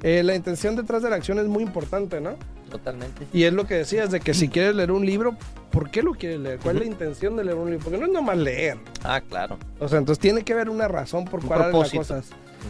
Eh, 0.07 0.23
la 0.23 0.35
intención 0.35 0.77
detrás 0.77 1.03
de 1.03 1.09
la 1.09 1.17
acción 1.17 1.39
es 1.39 1.47
muy 1.47 1.63
importante, 1.63 2.21
¿no? 2.21 2.35
Totalmente. 2.71 3.27
Y 3.33 3.45
es 3.45 3.55
lo 3.55 3.67
que 3.67 3.75
decías, 3.77 4.11
de 4.11 4.21
que 4.21 4.35
si 4.35 4.49
quieres 4.51 4.75
leer 4.75 4.93
un 4.93 5.07
libro, 5.07 5.35
¿por 5.71 5.91
qué 5.91 6.03
lo 6.03 6.13
quieres 6.13 6.41
leer? 6.41 6.59
¿Cuál 6.59 6.77
es 6.77 6.83
la 6.83 6.89
intención 6.89 7.37
de 7.37 7.45
leer 7.45 7.57
un 7.57 7.71
libro? 7.71 7.85
Porque 7.85 7.99
no 7.99 8.05
es 8.05 8.13
nomás 8.13 8.37
leer. 8.37 8.77
Ah, 9.03 9.23
claro. 9.27 9.57
O 9.81 9.89
sea, 9.89 9.99
entonces 9.99 10.21
tiene 10.21 10.43
que 10.43 10.53
haber 10.53 10.69
una 10.69 10.89
razón 10.89 11.25
por 11.25 11.43
cuál 11.43 11.73
las 11.73 11.91
cosas. 11.91 12.27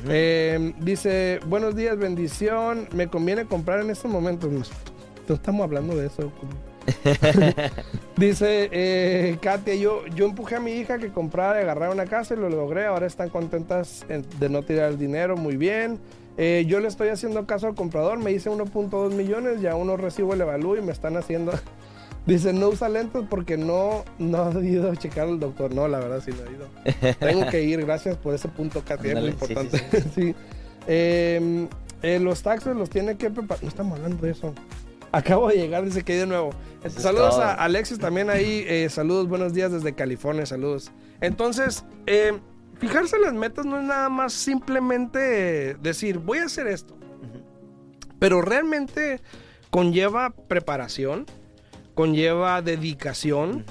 Eh, 0.09 0.75
dice, 0.79 1.41
buenos 1.47 1.75
días, 1.75 1.99
bendición. 1.99 2.87
Me 2.93 3.09
conviene 3.09 3.47
comprar 3.47 3.81
en 3.81 3.91
estos 3.91 4.09
momentos. 4.11 4.51
No, 5.29 5.35
estamos 5.35 5.65
hablando 5.65 5.97
de 5.97 6.07
eso. 6.07 6.31
dice 8.17 8.69
eh, 8.71 9.39
Katia, 9.41 9.75
yo, 9.75 10.07
yo 10.15 10.27
empujé 10.27 10.57
a 10.57 10.61
mi 10.61 10.73
hija 10.73 10.99
que 10.99 11.09
comprara 11.09 11.59
y 11.61 11.63
agarrara 11.63 11.93
una 11.93 12.05
casa 12.05 12.35
y 12.35 12.37
lo 12.37 12.49
logré. 12.49 12.87
Ahora 12.87 13.07
están 13.07 13.29
contentas 13.31 14.05
en- 14.09 14.25
de 14.39 14.49
no 14.49 14.63
tirar 14.63 14.91
el 14.91 14.99
dinero. 14.99 15.37
Muy 15.37 15.57
bien. 15.57 15.99
Eh, 16.37 16.65
yo 16.67 16.81
le 16.81 16.89
estoy 16.89 17.09
haciendo 17.09 17.47
caso 17.47 17.67
al 17.67 17.75
comprador. 17.75 18.19
Me 18.19 18.33
hice 18.33 18.51
1.2 18.51 19.13
millones 19.15 19.63
y 19.63 19.67
aún 19.67 19.87
no 19.87 19.97
recibo 19.97 20.35
el 20.35 20.41
evalúo 20.41 20.77
y 20.77 20.83
me 20.83 20.93
están 20.93 21.17
haciendo... 21.17 21.53
Dice, 22.27 22.55
no 22.55 22.69
usa 22.71 22.89
lentes 22.89 23.23
porque 23.29 23.59
no, 23.59 24.03
no 24.19 24.59
he 24.59 24.67
ido 24.67 24.91
a 24.91 24.97
checar 24.97 25.29
al 25.29 25.39
doctor. 25.39 25.75
No, 25.75 25.87
la 25.89 25.99
verdad 25.99 26.23
sí 26.25 26.31
no 26.31 26.51
he 26.51 26.55
ido. 26.55 27.15
Tengo 27.21 27.51
que 27.51 27.63
ir, 27.65 27.85
gracias 27.85 28.17
por 28.17 28.33
ese 28.35 28.49
punto, 28.49 28.83
Katia, 28.83 29.13
es 29.13 29.19
muy 29.21 29.27
sí, 29.27 29.31
importante. 29.33 29.79
sí, 29.79 30.11
Sí. 30.15 30.35
Eh, 30.87 31.67
eh, 32.03 32.19
los 32.21 32.43
taxes 32.43 32.77
los 32.77 32.91
tiene 32.91 33.17
que 33.17 33.31
preparar. 33.31 33.63
No 33.63 33.69
estamos 33.71 33.97
hablando 33.99 34.25
de 34.27 34.33
eso. 34.33 34.53
Acabo 35.13 35.49
de 35.49 35.57
llegar, 35.57 35.83
dice 35.85 36.03
que 36.03 36.13
hay 36.13 36.19
de 36.19 36.27
nuevo. 36.27 36.51
Saludos 36.89 37.39
a 37.39 37.55
Alexis 37.55 37.99
también 37.99 38.29
ahí. 38.29 38.65
eh, 38.69 38.89
saludos, 38.91 39.29
buenos 39.29 39.55
días 39.55 39.73
desde 39.73 39.95
California, 39.95 40.45
saludos. 40.45 40.93
Entonces, 41.23 41.85
eh, 42.07 42.39
fijarse 42.79 43.17
en 43.17 43.23
las 43.23 43.33
metas 43.35 43.65
no 43.67 43.79
es 43.79 43.85
nada 43.85 44.09
más 44.09 44.33
simplemente 44.33 45.75
decir, 45.77 46.19
voy 46.19 46.39
a 46.39 46.45
hacer 46.47 46.67
esto. 46.67 46.97
Pero 48.19 48.41
realmente 48.43 49.21
conlleva 49.71 50.31
preparación, 50.31 51.27
conlleva 51.95 52.63
dedicación, 52.63 53.65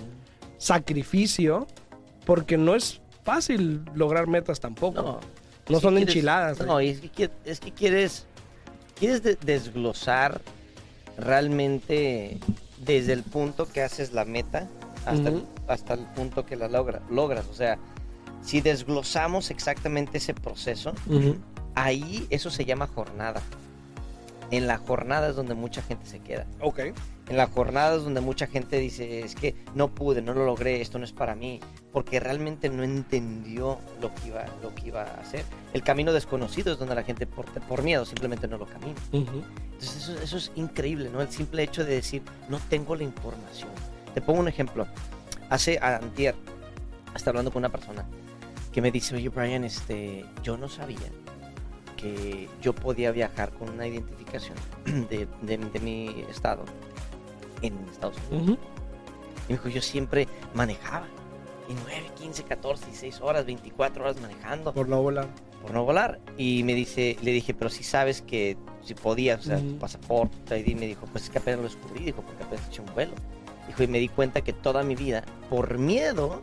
sacrificio, 0.58 1.68
porque 2.26 2.58
no 2.58 2.76
es 2.76 3.02
fácil 3.24 3.82
lograr 3.96 4.28
metas 4.28 4.60
tampoco. 4.60 5.20
No. 5.70 5.80
Son 5.80 5.96
quieres- 5.96 6.10
enchiladas. 6.10 6.60
No, 6.66 6.82
y 6.82 6.90
es 6.90 7.00
que, 7.12 7.30
es 7.46 7.60
que 7.60 7.72
quieres, 7.72 8.26
quieres 9.00 9.24
de- 9.24 9.38
desglosar 9.38 10.42
realmente 11.18 12.38
desde 12.86 13.14
el 13.14 13.24
punto 13.24 13.68
que 13.68 13.82
haces 13.82 14.12
la 14.14 14.26
meta 14.26 14.68
hasta, 15.06 15.30
el, 15.30 15.44
hasta 15.68 15.94
el 15.94 16.06
punto 16.08 16.46
que 16.46 16.56
la 16.58 16.68
logra, 16.68 17.02
logras. 17.10 17.48
O 17.50 17.54
sea, 17.54 17.78
si 18.44 18.62
desglosamos 18.62 19.50
exactamente 19.52 20.18
ese 20.18 20.34
proceso, 20.34 20.94
ahí 21.76 22.28
eso 22.30 22.52
se 22.52 22.66
llama 22.66 22.88
jornada. 22.88 23.42
En 24.52 24.68
la 24.68 24.78
jornada 24.78 25.30
es 25.30 25.36
donde 25.36 25.56
mucha 25.56 25.82
gente 25.82 26.06
se 26.06 26.20
queda. 26.20 26.46
Ok. 26.60 26.80
En 27.30 27.38
la 27.38 27.48
jornada 27.48 27.96
es 27.96 28.04
donde 28.04 28.20
mucha 28.20 28.46
gente 28.48 28.78
dice, 28.78 29.22
es 29.22 29.34
que 29.34 29.56
no 29.74 29.88
pude, 29.88 30.22
no 30.22 30.34
lo 30.34 30.46
logré, 30.46 30.82
esto 30.82 31.00
no 31.00 31.06
es 31.06 31.14
para 31.14 31.36
mí, 31.36 31.62
porque 31.94 32.20
realmente 32.20 32.70
no 32.70 32.84
entendió 32.84 33.80
lo 34.02 34.14
que 34.14 34.28
iba, 34.28 34.46
lo 34.62 34.76
que 34.76 34.90
iba 34.90 35.04
a 35.04 35.22
hacer. 35.22 35.46
El 35.72 35.82
camino 35.82 36.12
desconocido 36.12 36.74
es 36.74 36.78
donde 36.78 36.96
la 36.96 37.04
gente 37.04 37.26
por, 37.26 37.46
por 37.46 37.82
miedo 37.82 38.06
simplemente 38.06 38.48
no 38.48 38.58
lo 38.58 38.68
camina. 38.68 39.00
Entonces 39.12 40.04
eso, 40.04 40.22
eso 40.22 40.38
es 40.38 40.52
increíble, 40.56 41.10
¿no? 41.10 41.22
El 41.22 41.30
simple 41.30 41.64
hecho 41.64 41.86
de 41.86 41.96
decir, 41.96 42.22
no 42.50 42.60
tengo 42.70 42.96
la 42.96 43.04
información. 43.04 43.72
Te 44.14 44.22
pongo 44.22 44.42
un 44.42 44.50
ejemplo. 44.50 44.86
Hace 45.50 45.80
antier, 45.80 46.36
estaba 47.16 47.32
hablando 47.32 47.52
con 47.52 47.62
una 47.62 47.70
persona 47.70 48.06
que 48.74 48.82
me 48.82 48.92
dice, 48.92 49.16
oye 49.16 49.30
Brian, 49.30 49.64
este, 49.64 50.26
yo 50.44 50.58
no 50.58 50.68
sabía 50.68 50.98
que 51.98 52.50
yo 52.62 52.74
podía 52.74 53.12
viajar 53.12 53.52
con 53.54 53.70
una 53.70 53.88
identificación 53.88 54.58
de, 54.86 55.28
de- 55.42 55.58
de 55.58 55.80
mi 55.80 56.26
estado 56.30 56.66
en 57.62 57.74
Estados 57.92 58.18
Unidos. 58.32 58.58
Y 59.48 59.54
me 59.54 59.58
dijo, 59.58 59.70
yo 59.70 59.82
siempre 59.82 60.28
manejaba. 60.54 61.08
Y 61.70 61.74
9, 61.86 62.12
15, 62.18 62.44
14, 62.44 62.86
16 62.88 63.22
horas, 63.22 63.46
24 63.46 64.04
horas 64.04 64.20
manejando 64.20 64.74
Por 64.74 64.90
no 64.90 65.02
volar. 65.02 65.28
por 65.62 65.72
no 65.72 65.86
volar. 65.86 66.20
Y 66.38 66.64
me 66.64 66.74
dice, 66.76 67.18
le 67.22 67.32
dije, 67.32 67.54
pero 67.54 67.70
si 67.70 67.84
sabes 67.84 68.22
que 68.22 68.58
si 68.84 68.96
podías, 68.96 69.40
o 69.42 69.44
sea, 69.44 69.58
tu 69.60 69.78
pasaporte, 69.78 70.60
ID, 70.60 70.76
me 70.76 70.88
dijo, 70.88 71.06
pues 71.06 71.24
es 71.26 71.30
que 71.30 71.38
apenas 71.38 71.60
lo 71.60 71.64
descubrí, 71.66 72.04
dijo, 72.04 72.22
porque 72.22 72.44
apenas 72.44 72.66
he 72.66 72.70
hecho 72.70 72.84
un 72.84 72.94
vuelo. 72.94 73.14
Dijo, 73.68 73.82
y 73.82 73.88
me 73.88 74.00
di 74.00 74.10
cuenta 74.10 74.42
que 74.42 74.52
toda 74.52 74.84
mi 74.84 74.96
vida, 74.96 75.24
por 75.50 75.78
miedo, 75.78 76.42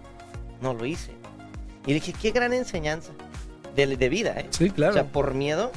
no 0.62 0.72
lo 0.72 0.86
hice. 0.86 1.12
Y 1.90 1.94
dije, 1.94 2.12
qué 2.12 2.30
gran 2.30 2.52
enseñanza 2.52 3.10
de, 3.74 3.96
de 3.96 4.08
vida, 4.08 4.38
¿eh? 4.38 4.46
Sí, 4.50 4.70
claro. 4.70 4.92
O 4.92 4.94
sea, 4.94 5.04
por 5.10 5.34
miedo 5.34 5.72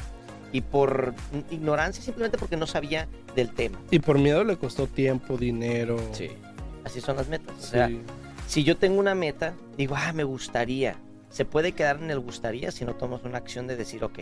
y 0.52 0.60
por 0.60 1.12
ignorancia, 1.50 2.04
simplemente 2.04 2.38
porque 2.38 2.56
no 2.56 2.68
sabía 2.68 3.08
del 3.34 3.50
tema. 3.50 3.80
y 3.90 3.98
por 3.98 4.20
miedo 4.20 4.44
le 4.44 4.56
costó 4.56 4.86
tiempo, 4.86 5.36
dinero. 5.36 5.96
Así 6.84 7.00
son 7.00 7.16
las 7.16 7.26
metas. 7.28 7.52
O 7.58 7.60
Sí. 7.60 7.66
sea, 7.70 7.90
si 8.46 8.62
yo 8.62 8.76
tengo 8.76 9.00
una 9.00 9.16
meta, 9.16 9.54
digo, 9.76 9.96
ah, 9.98 10.12
me 10.12 10.22
gustaría. 10.22 10.94
Se 11.30 11.44
puede 11.44 11.72
quedar 11.72 11.96
en 12.00 12.12
el 12.12 12.20
gustaría 12.20 12.70
si 12.70 12.84
no 12.84 12.94
tomas 12.94 13.24
una 13.24 13.38
acción 13.38 13.66
de 13.66 13.74
decir, 13.74 14.04
ok, 14.04 14.20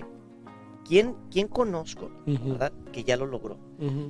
¿quién, 0.87 1.15
quién 1.31 1.49
conozco, 1.49 2.11
verdad, 2.27 2.73
que 2.93 3.05
ya 3.05 3.17
lo 3.17 3.27
logró? 3.27 3.57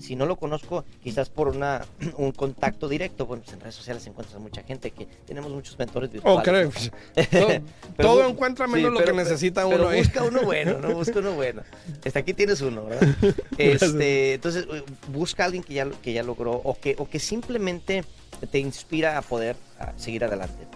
Si 0.01 0.17
no 0.17 0.27
lo 0.27 0.37
conozco, 0.37 0.85
quizás 1.03 1.31
por 1.31 1.49
una, 1.49 1.83
un 2.19 2.33
contacto 2.33 2.89
directo, 2.89 3.25
bueno, 3.25 3.43
pues 3.43 3.55
en 3.55 3.61
redes 3.61 3.75
sociales 3.75 4.07
encuentras 4.07 4.37
a 4.37 4.39
mucha 4.39 4.63
gente 4.63 4.91
que 4.91 5.07
tenemos 5.25 5.51
muchos 5.51 5.79
mentores 5.79 6.11
virtuales. 6.13 6.41
Oh, 6.41 6.43
creo. 6.43 6.71
todo 7.31 7.49
Pero 7.97 8.09
todo 8.09 8.25
bu- 8.27 8.31
encuentra 8.31 8.67
sí, 8.67 8.73
menos 8.73 8.93
lo 8.93 8.99
pero- 8.99 9.13
que 9.13 9.17
necesita 9.19 9.65
Pero 9.67 9.81
uno 9.81 9.89
ahí. 9.89 10.01
busca 10.01 10.23
uno 10.25 10.43
bueno, 10.43 10.79
no 10.79 10.93
busca 10.95 11.19
uno 11.21 11.33
bueno. 11.33 11.63
Hasta 12.05 12.19
aquí 12.19 12.35
tienes 12.35 12.61
uno, 12.61 12.85
¿verdad? 12.85 13.09
Este, 13.59 14.35
entonces, 14.35 14.67
eh, 14.73 14.83
busca 15.13 15.45
a 15.45 15.47
alguien 15.47 15.63
que 15.63 15.73
ya, 15.75 15.89
que 15.91 16.13
ya 16.13 16.23
logró 16.23 16.53
o 16.53 16.79
que, 16.79 16.95
o 16.99 17.09
que 17.09 17.19
simplemente 17.19 18.05
te 18.51 18.59
inspira 18.59 19.17
a 19.17 19.23
poder 19.23 19.57
a 19.79 19.97
seguir 19.99 20.25
adelante. 20.25 20.67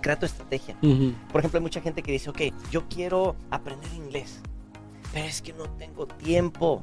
Crea 0.00 0.18
tu 0.18 0.26
estrategia. 0.26 0.76
Por 0.80 1.40
ejemplo, 1.40 1.58
hay 1.58 1.62
mucha 1.62 1.80
gente 1.80 2.02
que 2.02 2.10
dice, 2.12 2.30
ok, 2.30 2.40
yo 2.70 2.88
quiero 2.88 3.36
aprender 3.50 3.90
inglés, 3.94 4.38
pero 5.14 5.26
es 5.26 5.40
que 5.40 5.52
no 5.52 5.64
tengo 5.78 6.06
tiempo. 6.06 6.82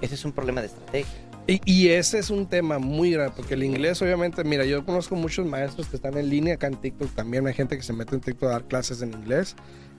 Ese 0.00 0.14
es 0.14 0.24
un 0.24 0.32
problema 0.32 0.62
de 0.62 0.68
estrategia. 0.68 1.12
Y, 1.46 1.60
y 1.64 1.88
ese 1.88 2.18
es 2.18 2.30
un 2.30 2.46
tema 2.46 2.78
muy 2.78 3.10
grande, 3.12 3.34
porque 3.36 3.54
el 3.54 3.62
inglés 3.62 4.00
obviamente, 4.00 4.42
mira, 4.44 4.64
yo 4.64 4.84
conozco 4.84 5.16
muchos 5.16 5.46
maestros 5.46 5.86
que 5.88 5.96
están 5.96 6.16
en 6.16 6.30
línea 6.30 6.54
acá 6.54 6.68
en 6.68 6.76
TikTok, 6.76 7.10
también 7.14 7.46
hay 7.46 7.52
gente 7.54 7.76
que 7.76 7.82
se 7.82 7.92
mete 7.92 8.14
en 8.14 8.20
TikTok 8.20 8.48
a 8.48 8.52
dar 8.52 8.64
clases 8.64 9.02
en 9.02 9.12
inglés 9.12 9.54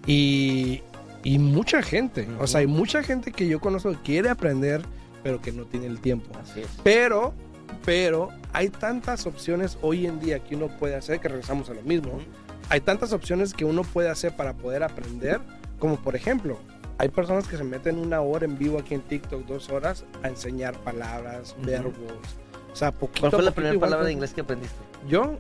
y, 0.08 0.82
y 1.24 1.40
mucha 1.40 1.82
gente, 1.82 2.28
o 2.40 2.48
sea, 2.48 2.62
hay 2.62 2.68
mucha 2.68 3.04
gente 3.04 3.32
que 3.32 3.48
yo 3.48 3.60
conozco 3.60 3.92
que 3.92 4.02
quiere 4.04 4.30
aprender, 4.30 4.82
pero 5.22 5.42
que 5.42 5.52
no 5.52 5.66
tiene 5.66 5.88
el 5.88 6.00
tiempo. 6.00 6.32
Así 6.42 6.62
es. 6.62 6.68
Pero, 6.82 7.34
pero 7.84 8.30
hay 8.54 8.70
tantas 8.70 9.26
opciones 9.26 9.78
hoy 9.82 10.06
en 10.06 10.22
día 10.22 10.40
que 10.40 10.56
uno 10.56 10.70
puede 10.80 10.96
hacer, 10.96 11.20
que 11.20 11.28
regresamos 11.28 11.70
a 11.70 11.74
lo 11.74 11.82
mismo, 11.82 12.14
Ujú. 12.14 12.24
hay 12.70 12.80
tantas 12.80 13.12
opciones 13.12 13.54
que 13.54 13.66
uno 13.66 13.84
puede 13.84 14.10
hacer 14.10 14.34
para 14.36 14.54
poder 14.54 14.82
aprender, 14.82 15.42
como 15.78 15.98
por 15.98 16.16
ejemplo, 16.16 16.58
hay 16.98 17.10
personas 17.10 17.48
que 17.48 17.58
se 17.58 17.64
meten 17.64 17.98
una 17.98 18.22
hora 18.22 18.46
en 18.46 18.58
vivo 18.58 18.80
aquí 18.80 18.94
en 18.94 19.02
TikTok, 19.02 19.46
dos 19.46 19.70
horas, 19.70 20.06
a 20.22 20.28
enseñar 20.28 20.78
palabras, 20.80 21.56
verbos. 21.64 21.94
O 22.72 22.76
sea, 22.76 22.92
poquito 22.92 23.22
¿Cuál 23.22 23.32
fue 23.32 23.44
la 23.44 23.52
primera 23.52 23.80
palabra 23.80 24.06
de 24.06 24.14
inglés 24.14 24.34
que 24.34 24.42
aprendiste? 24.42 24.76
Yo, 25.08 25.38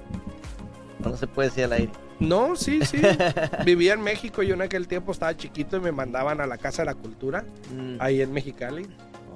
No 0.99 1.15
se 1.17 1.27
puede 1.27 1.49
decir 1.49 1.63
al 1.65 1.73
aire. 1.73 1.91
no, 2.19 2.55
sí, 2.55 2.79
sí. 2.85 3.01
Vivía 3.65 3.93
en 3.93 4.01
México, 4.01 4.43
yo 4.43 4.53
en 4.53 4.61
aquel 4.61 4.87
tiempo 4.87 5.11
estaba 5.11 5.35
chiquito 5.35 5.77
y 5.77 5.79
me 5.79 5.91
mandaban 5.91 6.41
a 6.41 6.47
la 6.47 6.57
Casa 6.57 6.81
de 6.83 6.87
la 6.87 6.95
Cultura, 6.95 7.43
Mm. 7.73 7.95
ahí 7.99 8.21
en 8.21 8.31
Mexicali. 8.33 8.87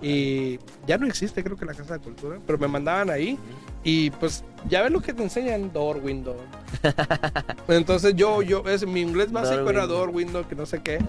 Y 0.01 0.59
ya 0.85 0.97
no 0.97 1.07
existe, 1.07 1.43
creo 1.43 1.57
que 1.57 1.65
la 1.65 1.73
Casa 1.73 1.95
de 1.95 1.99
Cultura, 1.99 2.37
pero 2.45 2.57
me 2.59 2.67
mandaban 2.67 3.09
ahí 3.09 3.37
y 3.83 4.11
pues 4.11 4.43
ya 4.69 4.81
ves 4.83 4.91
lo 4.91 5.01
que 5.01 5.13
te 5.13 5.23
enseñan, 5.23 5.71
door, 5.73 5.97
window. 6.03 6.35
Entonces 7.67 8.15
yo, 8.15 8.41
yo, 8.41 8.63
es, 8.67 8.85
mi 8.85 9.01
inglés 9.01 9.31
básico 9.31 9.61
Door, 9.61 9.69
era 9.73 9.81
window. 9.83 9.97
door, 9.97 10.09
window, 10.09 10.47
que 10.47 10.55
no 10.55 10.65
sé 10.65 10.81
qué. 10.81 10.99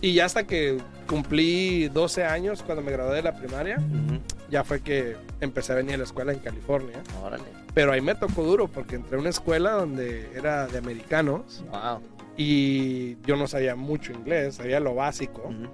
Y 0.00 0.14
ya 0.14 0.26
hasta 0.26 0.46
que 0.46 0.78
cumplí 1.06 1.88
12 1.88 2.24
años, 2.24 2.62
cuando 2.62 2.82
me 2.82 2.92
gradué 2.92 3.16
de 3.16 3.22
la 3.22 3.34
primaria, 3.36 3.78
Ujú. 3.78 4.20
ya 4.50 4.62
fue 4.64 4.80
que 4.80 5.16
empecé 5.40 5.72
a 5.72 5.76
venir 5.76 5.94
a 5.94 5.98
la 5.98 6.04
escuela 6.04 6.32
en 6.32 6.38
California. 6.38 7.02
Órale. 7.22 7.44
Pero 7.74 7.92
ahí 7.92 8.00
me 8.00 8.14
tocó 8.14 8.42
duro 8.42 8.68
porque 8.68 8.96
entré 8.96 9.16
a 9.16 9.20
una 9.20 9.30
escuela 9.30 9.72
donde 9.72 10.30
era 10.34 10.66
de 10.66 10.78
americanos 10.78 11.64
Wow. 11.70 12.00
y 12.36 13.16
yo 13.22 13.36
no 13.36 13.46
sabía 13.46 13.74
mucho 13.76 14.12
inglés, 14.12 14.56
sabía 14.56 14.80
lo 14.80 14.94
básico. 14.94 15.42
Ujú. 15.48 15.68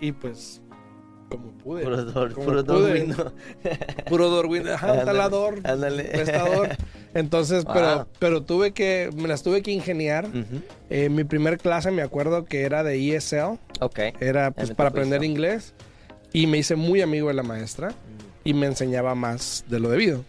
Y 0.00 0.12
pues, 0.12 0.60
como 1.30 1.52
pude. 1.52 1.84
Puro 1.84 2.34
como 2.34 2.62
puro 2.62 2.84
window. 2.92 3.32
Puro 4.08 4.28
door, 4.28 4.46
window. 4.46 4.74
Ajá, 4.74 4.96
instalador, 4.96 5.60
ándale. 5.64 6.04
prestador. 6.04 6.68
Entonces, 7.14 7.64
pero, 7.72 7.96
Wow. 7.96 8.06
pero 8.18 8.42
tuve 8.42 8.72
que, 8.72 9.08
me 9.16 9.28
las 9.28 9.42
tuve 9.42 9.62
que 9.62 9.70
ingeniar. 9.70 10.26
Ujú. 10.26 10.60
Eh, 10.90 11.08
mi 11.08 11.24
primer 11.24 11.56
clase 11.58 11.90
me 11.90 12.02
acuerdo 12.02 12.44
que 12.44 12.62
era 12.62 12.82
de 12.82 13.14
ESL, 13.16 13.58
Ok. 13.80 13.98
era 14.20 14.50
pues 14.50 14.72
para 14.72 14.90
aprender 14.90 15.22
eso. 15.22 15.30
inglés. 15.30 15.74
Y 16.32 16.46
me 16.46 16.58
hice 16.58 16.76
muy 16.76 17.00
amigo 17.00 17.28
de 17.28 17.34
la 17.34 17.42
maestra 17.42 17.92
y 18.44 18.52
me 18.54 18.66
enseñaba 18.66 19.14
más 19.14 19.64
de 19.68 19.80
lo 19.80 19.88
debido. 19.88 20.24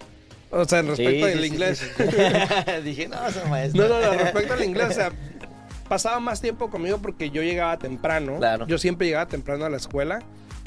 O 0.50 0.66
sea, 0.66 0.82
respecto 0.82 1.28
Sí, 1.28 1.32
al 1.34 1.40
sí, 1.40 1.46
inglés. 1.48 1.92
sí. 1.98 2.04
Dije, 2.84 3.08
no, 3.08 3.26
esa 3.28 3.46
maestra. 3.46 3.88
No, 3.88 3.90
no, 3.90 4.02
no, 4.02 4.12
respecto 4.24 4.54
al 4.54 4.64
inglés, 4.64 4.88
o 4.90 4.94
sea, 4.94 5.12
pasaba 5.88 6.20
más 6.20 6.42
tiempo 6.42 6.70
conmigo 6.70 6.98
porque 7.02 7.30
yo 7.30 7.42
llegaba 7.42 7.78
temprano. 7.78 8.38
Claro. 8.38 8.66
Yo 8.68 8.78
siempre 8.78 9.08
llegaba 9.08 9.28
temprano 9.28 9.64
a 9.66 9.70
la 9.70 9.78
escuela 9.78 10.22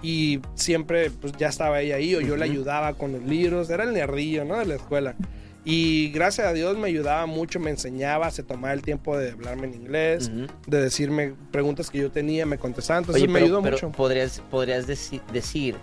y 0.05 0.41
siempre 0.55 1.11
pues 1.11 1.33
ya 1.39 1.49
estaba 1.49 1.81
ella 1.81 1.97
ahí 1.97 2.15
o 2.15 2.21
yo 2.21 2.37
le 2.37 2.45
Ujú. 2.45 2.53
ayudaba 2.53 2.93
con 2.95 3.13
los 3.13 3.23
libros, 3.25 3.71
era 3.71 3.85
el 3.85 3.95
nerdillo, 3.95 4.45
¿no? 4.45 4.59
De 4.59 4.67
la 4.67 4.75
escuela. 4.75 5.17
Y 5.65 6.11
gracias 6.11 6.47
a 6.47 6.53
Dios 6.53 6.77
me 6.77 6.89
ayudaba 6.89 7.25
mucho, 7.25 7.59
me 7.59 7.71
enseñaba, 7.71 8.31
se 8.31 8.43
tomaba 8.43 8.75
el 8.75 8.83
tiempo 8.83 9.17
de 9.17 9.31
hablarme 9.31 9.67
en 9.69 9.75
inglés, 9.75 10.31
de 10.67 10.81
decirme 10.83 11.33
preguntas 11.51 11.89
que 11.91 11.97
yo 11.99 12.11
tenía, 12.11 12.45
me 12.45 12.59
contestaba, 12.59 12.99
entonces 12.99 13.23
Oye, 13.23 13.29
me 13.33 13.39
pero- 13.41 13.47
ayudó 13.47 13.63
pero 13.63 13.77
mucho. 13.77 13.93
Podrías, 13.93 14.43
podrías 14.51 14.87
deci- 14.87 15.23
decir 15.33 15.77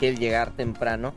que 0.00 0.08
el 0.08 0.18
llegar 0.18 0.56
temprano. 0.56 1.14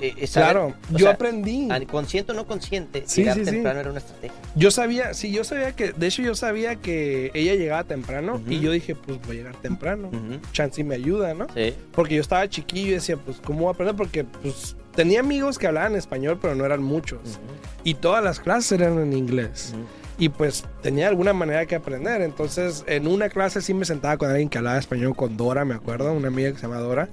Eh, 0.00 0.14
es 0.18 0.30
saber- 0.30 0.50
Claro, 0.52 0.74
yo 0.90 0.98
sea, 0.98 1.10
aprendí. 1.10 1.68
Consciente 1.90 2.32
o 2.32 2.34
no 2.34 2.46
consciente, 2.46 3.04
Sí, 3.06 3.22
llegar 3.22 3.36
sí, 3.36 3.44
sí. 3.44 3.50
temprano 3.52 3.80
era 3.80 3.90
una 3.90 3.98
estrategia. 3.98 4.36
Yo 4.56 4.70
sabía, 4.70 5.14
sí, 5.14 5.30
yo 5.32 5.44
sabía 5.44 5.72
que, 5.76 5.92
de 5.92 6.06
hecho 6.06 6.22
yo 6.22 6.34
sabía 6.34 6.76
que 6.76 7.30
ella 7.34 7.54
llegaba 7.54 7.84
temprano 7.84 8.34
Ujú. 8.36 8.50
y 8.52 8.60
yo 8.60 8.70
dije, 8.72 8.94
pues 8.94 9.18
voy 9.26 9.36
a 9.36 9.38
llegar 9.40 9.56
temprano. 9.56 10.08
Ujú. 10.08 10.40
Chance 10.52 10.80
y 10.80 10.84
me 10.84 10.94
ayuda, 10.94 11.34
¿no? 11.34 11.46
Sí. 11.54 11.74
Porque 11.92 12.14
yo 12.16 12.20
estaba 12.20 12.48
chiquillo 12.48 12.88
y 12.88 12.94
decía, 12.94 13.16
pues, 13.16 13.38
¿cómo 13.44 13.60
voy 13.60 13.68
a 13.68 13.70
aprender? 13.72 13.96
Porque, 13.96 14.24
pues, 14.24 14.76
tenía 14.94 15.20
amigos 15.20 15.58
que 15.58 15.66
hablaban 15.66 15.94
español, 15.96 16.38
pero 16.40 16.54
no 16.54 16.64
eran 16.64 16.82
muchos. 16.82 17.20
Ujú. 17.20 17.40
Y 17.84 17.94
todas 17.94 18.22
las 18.24 18.40
clases 18.40 18.72
eran 18.80 18.98
en 18.98 19.12
inglés. 19.12 19.74
Y, 20.16 20.28
pues, 20.28 20.64
tenía 20.80 21.08
alguna 21.08 21.32
manera 21.32 21.66
que 21.66 21.74
aprender. 21.74 22.22
Entonces, 22.22 22.84
en 22.86 23.08
una 23.08 23.28
clase 23.28 23.60
sí 23.60 23.74
me 23.74 23.84
sentaba 23.84 24.16
con 24.16 24.30
alguien 24.30 24.48
que 24.48 24.58
hablaba 24.58 24.78
español, 24.78 25.16
con 25.16 25.36
Dora, 25.36 25.64
me 25.64 25.74
acuerdo, 25.74 26.12
una 26.12 26.28
amiga 26.28 26.50
que 26.52 26.56
se 26.56 26.62
llama 26.62 26.78
Dora. 26.78 27.08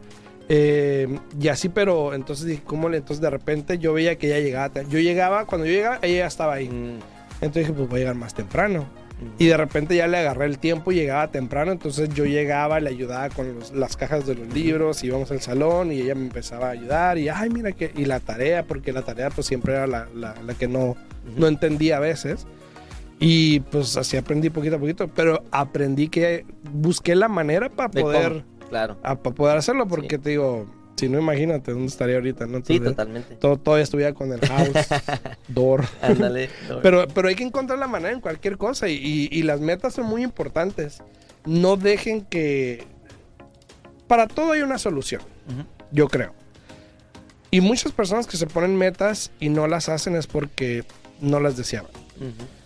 Eh, 0.53 1.07
y 1.39 1.47
así, 1.47 1.69
pero 1.69 2.13
entonces 2.13 2.45
dije, 2.45 2.61
¿cómo 2.65 2.89
le? 2.89 2.97
Entonces, 2.97 3.21
de 3.21 3.29
repente 3.29 3.77
yo 3.77 3.93
veía 3.93 4.17
que 4.17 4.27
ella 4.27 4.39
llegaba. 4.39 4.81
Yo 4.89 4.99
llegaba, 4.99 5.45
cuando 5.45 5.65
yo 5.65 5.71
llegaba, 5.71 5.99
ella 6.01 6.17
ya 6.19 6.27
estaba 6.27 6.55
ahí. 6.55 6.67
Mm. 6.67 6.99
Entonces 7.35 7.63
dije, 7.67 7.73
pues 7.73 7.87
voy 7.87 7.97
a 7.97 7.99
llegar 8.01 8.15
más 8.15 8.33
temprano. 8.33 8.79
Ujú. 9.21 9.31
Y 9.39 9.45
de 9.47 9.55
repente 9.55 9.95
ya 9.95 10.07
le 10.07 10.17
agarré 10.17 10.45
el 10.47 10.59
tiempo 10.59 10.91
y 10.91 10.95
llegaba 10.95 11.29
temprano, 11.31 11.71
entonces 11.71 12.09
yo 12.09 12.25
llegaba, 12.25 12.81
le 12.81 12.89
ayudaba 12.89 13.29
con 13.29 13.53
los- 13.59 13.71
las 13.71 13.95
cajas 13.95 14.25
de 14.27 14.35
los 14.35 14.53
libros, 14.53 15.03
íbamos 15.05 15.31
al 15.31 15.39
salón 15.41 15.91
y 15.93 16.01
ella 16.01 16.15
me 16.15 16.23
empezaba 16.23 16.67
a 16.67 16.71
ayudar 16.71 17.17
y, 17.17 17.29
ay, 17.29 17.49
mira 17.49 17.71
que, 17.71 17.91
y 17.95 18.03
la 18.05 18.19
tarea, 18.19 18.63
porque 18.63 18.91
la 18.91 19.03
tarea 19.03 19.29
pues 19.29 19.47
siempre 19.47 19.73
era 19.73 19.87
la, 19.87 20.09
la- 20.13 20.35
la 20.45 20.53
que 20.55 20.67
no, 20.67 20.81
Ujú. 20.89 20.97
no 21.37 21.47
entendía 21.47 21.97
a 21.97 21.99
veces. 22.01 22.45
Y 23.19 23.59
pues 23.59 23.95
así 23.95 24.17
aprendí 24.17 24.49
poquito 24.49 24.75
a 24.77 24.79
poquito, 24.79 25.07
pero 25.07 25.43
aprendí 25.51 26.09
que 26.09 26.43
busqué 26.73 27.15
la 27.15 27.27
manera 27.27 27.69
para 27.69 27.89
De 27.89 28.01
cómo, 28.01 28.43
Claro. 28.71 28.97
para 29.01 29.13
poder 29.35 29.57
hacerlo, 29.57 29.87
porque 29.87 30.17
te 30.17 30.31
digo, 30.31 30.65
si 30.95 31.07
no 31.09 31.19
imagínate 31.19 31.71
dónde 31.73 31.87
estaría 31.87 32.15
ahorita, 32.15 32.47
¿no? 32.47 32.61
Sí, 32.65 32.79
totalmente. 32.79 33.35
todo, 33.35 33.57
todavía 33.57 33.83
estuviera 33.83 34.13
con 34.13 34.31
el 34.33 34.39
house, 34.41 34.87
door. 35.47 35.83
Ándale. 36.01 36.49
Pero, 36.81 37.07
pero 37.13 37.27
hay 37.27 37.35
que 37.35 37.43
encontrar 37.43 37.77
la 37.77 37.87
manera 37.87 38.11
en 38.13 38.21
cualquier 38.21 38.57
cosa 38.57 38.87
y, 38.87 38.93
y- 38.95 39.29
y 39.31 39.43
las 39.43 39.59
metas 39.61 39.93
son 39.93 40.05
muy 40.07 40.23
importantes. 40.23 41.03
No 41.45 41.75
dejen 41.77 42.21
que... 42.25 42.85
Para 44.07 44.27
todo 44.27 44.53
hay 44.53 44.61
una 44.61 44.77
solución, 44.77 45.21
yo 45.91 46.07
creo. 46.07 46.33
Y 47.49 47.59
muchas 47.61 47.91
personas 47.91 48.27
que 48.27 48.37
se 48.37 48.47
ponen 48.47 48.75
metas 48.77 49.31
y 49.39 49.49
no 49.49 49.67
las 49.67 49.89
hacen 49.89 50.15
es 50.15 50.27
porque 50.27 50.83
no 51.19 51.39
las 51.41 51.57
deseaban. 51.57 51.91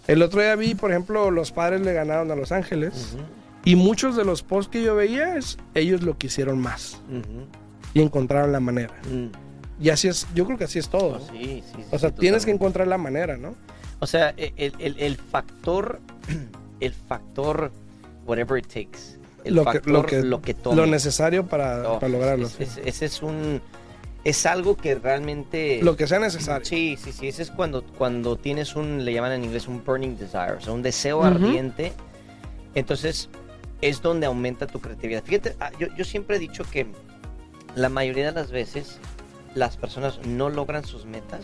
El 0.08 0.22
otro 0.22 0.41
día 0.41 0.56
vi, 0.56 0.76
por 0.76 0.91
ejemplo, 0.91 1.32
los 1.32 1.52
padres 1.52 1.82
le 1.82 1.94
ganaron 1.94 2.30
a 2.32 2.36
Los 2.36 2.52
Ángeles. 2.52 3.15
Y 3.65 3.75
muchos 3.75 4.15
de 4.15 4.23
los 4.23 4.41
posts 4.43 4.71
que 4.71 4.82
yo 4.84 4.95
veía 4.95 5.36
es 5.36 5.58
ellos 5.73 6.01
lo 6.04 6.17
quisieron 6.17 6.60
más 6.60 7.01
y 7.93 8.01
encontraron 8.01 8.51
la 8.51 8.60
manera. 8.62 8.93
Mm. 9.12 9.84
Y 9.84 9.89
así 9.89 10.08
es, 10.08 10.25
yo 10.34 10.45
creo 10.45 10.58
que 10.58 10.63
así 10.63 10.80
es 10.80 10.88
todo. 10.88 11.15
Oh, 11.15 11.19
¿no? 11.19 11.28
sí, 11.34 11.62
sí, 11.65 11.73
sí, 11.75 11.84
O 11.91 11.99
sea, 11.99 12.12
tienes 12.12 12.45
que 12.45 12.51
encontrar 12.51 12.88
la 12.88 12.97
manera, 12.97 13.36
¿no? 13.36 13.56
O 13.99 14.08
sea, 14.08 14.34
e- 14.38 14.54
el, 14.56 14.73
el- 14.80 14.99
el 14.99 15.17
factor, 15.17 15.99
el 16.80 16.93
factor, 16.93 17.71
whatever 18.25 18.58
it 18.58 18.67
takes, 18.67 19.17
el 19.43 19.56
Lo 19.56 19.65
que- 19.65 19.71
factor, 19.73 19.91
lo 19.91 20.06
que- 20.06 20.23
lo 20.23 20.41
que 20.41 20.54
tome. 20.54 20.75
Lo 20.78 20.86
necesario 20.86 21.45
para, 21.47 21.91
Oh, 21.91 21.99
para 21.99 22.10
lograrlo. 22.10 22.47
es- 22.47 22.60
es- 22.60 22.78
ese 22.86 23.06
es 23.06 23.21
un, 23.21 23.62
es 24.23 24.45
algo 24.45 24.78
que 24.78 24.95
realmente. 24.95 25.80
Lo 25.84 25.95
que 25.97 26.08
sea 26.08 26.19
necesario. 26.19 26.65
Sí, 26.65 26.97
sí, 27.01 27.12
sí. 27.12 27.28
Ese 27.28 27.41
es 27.43 27.51
cuando, 27.51 27.84
cuando 27.84 28.38
tienes 28.38 28.75
un, 28.78 29.04
le 29.04 29.13
llaman 29.13 29.34
en 29.34 29.43
inglés 29.45 29.67
un 29.67 29.84
burning 29.84 30.15
desire, 30.17 30.54
o 30.58 30.62
sea, 30.62 30.71
un 30.73 30.82
deseo 30.84 31.23
ardiente. 31.23 31.91
Entonces, 32.75 33.30
es 33.82 34.02
donde 34.02 34.26
aumenta 34.26 34.68
tu 34.68 34.80
creatividad. 34.80 35.24
Fíjate, 35.24 35.56
ah, 35.60 35.72
yo, 35.80 35.88
yo 35.96 36.06
siempre 36.06 36.38
he 36.38 36.40
dicho 36.40 36.64
que 36.64 36.88
la 37.76 37.90
mayoría 37.90 38.28
de 38.28 38.32
las 38.32 38.52
veces 38.52 39.00
las 39.54 39.78
personas 39.78 40.20
no 40.26 40.50
logran 40.50 40.86
sus 40.86 41.06
metas 41.06 41.42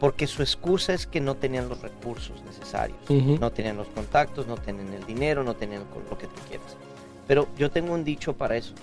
porque 0.00 0.26
su 0.26 0.42
excusa 0.42 0.94
es 0.94 1.06
que 1.06 1.20
no 1.20 1.36
tenían 1.36 1.68
los 1.68 1.80
recursos 1.80 2.42
necesarios. 2.44 2.98
No 3.08 3.50
tenían 3.50 3.76
los 3.76 3.88
contactos, 3.88 4.46
no 4.46 4.56
tenían 4.56 4.92
el 4.94 5.04
dinero, 5.04 5.42
no 5.42 5.54
tenían 5.56 5.84
lo 6.08 6.18
que 6.18 6.26
tú 6.26 6.40
quieras. 6.48 6.76
Pero 7.26 7.48
yo 7.56 7.70
tengo 7.70 7.92
un 7.92 8.04
dicho 8.04 8.36
para 8.36 8.56
eso. 8.56 8.74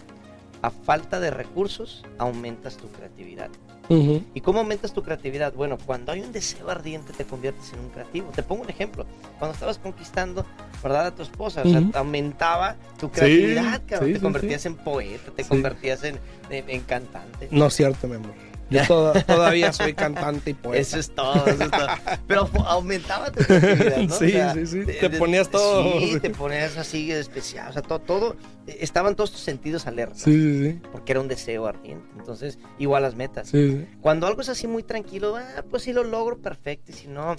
A 0.62 0.72
falta 0.72 1.20
de 1.20 1.32
recursos, 1.32 2.04
aumentas 2.18 2.76
tu 2.78 2.90
creatividad. 2.90 3.50
¿Y 3.90 4.42
cómo 4.42 4.60
aumentas 4.60 4.94
tu 4.94 5.04
creatividad? 5.04 5.54
Bueno, 5.54 5.78
cuando 5.86 6.12
hay 6.12 6.22
un 6.22 6.32
deseo 6.32 6.70
ardiente 6.70 7.14
te 7.14 7.24
conviertes 7.26 7.72
en 7.74 7.80
un 7.82 7.90
creativo. 7.90 8.32
Te 8.36 8.42
pongo 8.44 8.64
un 8.64 8.70
ejemplo. 8.70 9.06
Cuando 9.38 9.54
estabas 9.54 9.78
conquistando, 9.78 10.46
¿verdad? 10.84 11.08
A 11.08 11.16
tu 11.16 11.22
esposa, 11.24 11.62
o 11.64 11.70
sea, 11.70 11.80
Ujú. 11.82 11.92
aumentaba 11.98 12.76
tu 13.00 13.12
creatividad, 13.12 13.82
cabrón. 13.88 14.08
sí, 14.10 14.14
te 14.14 14.20
sí, 14.20 14.24
convertías 14.24 14.66
en 14.66 14.76
poeta, 14.76 15.32
te 15.36 15.44
Sí. 15.44 15.50
convertías 15.50 16.04
en, 16.04 16.20
en- 16.50 16.70
en 16.70 16.82
cantante. 16.82 17.48
No 17.52 17.68
es 17.68 17.74
cierto, 17.76 18.08
mi 18.08 18.16
amor. 18.16 18.34
Yo 18.70 18.82
toda- 18.88 19.22
todavía 19.24 19.72
soy 19.74 19.94
cantante 19.94 20.50
y 20.52 20.54
poeta. 20.56 20.82
Eso 20.82 20.98
es 21.00 21.14
todo, 21.14 21.46
eso 21.46 21.64
es 21.64 21.72
todo. 21.72 21.88
Pero 22.28 22.50
aumentaba 22.66 23.32
tu 23.32 23.44
creatividad, 23.46 23.98
¿no? 23.98 24.16
Sí, 24.16 24.66
sí, 24.66 24.86
sí. 24.86 24.92
Te 25.00 25.10
ponías 25.12 25.50
todo. 25.50 26.00
Sí, 26.00 26.20
te 26.20 26.30
ponías 26.32 26.76
así 26.78 27.12
especial. 27.12 27.70
O 27.70 27.74
sea, 27.74 27.82
todo, 27.82 28.00
todo. 28.00 28.36
eh, 28.68 28.78
Estaban 28.82 29.16
todos 29.16 29.32
tus 29.32 29.42
sentidos 29.42 29.86
alerta. 29.88 30.16
Sí, 30.16 30.32
sí, 30.34 30.72
sí. 30.72 30.82
Porque 30.92 31.12
era 31.12 31.22
un 31.22 31.28
deseo 31.28 31.68
ardiente. 31.68 32.08
Entonces, 32.18 32.58
igual 32.80 33.04
las 33.04 33.16
metas. 33.16 33.50
sí, 33.50 33.72
sí. 33.72 33.88
Cuando 34.02 34.26
algo 34.28 34.42
es 34.42 34.50
así 34.50 34.68
muy 34.68 34.84
tranquilo, 34.84 35.36
ah, 35.38 35.64
pues 35.70 35.84
si 35.84 35.94
lo 35.94 36.04
logro, 36.04 36.38
perfecto. 36.40 36.92
Y 36.92 36.96
si 36.96 37.08
no. 37.08 37.36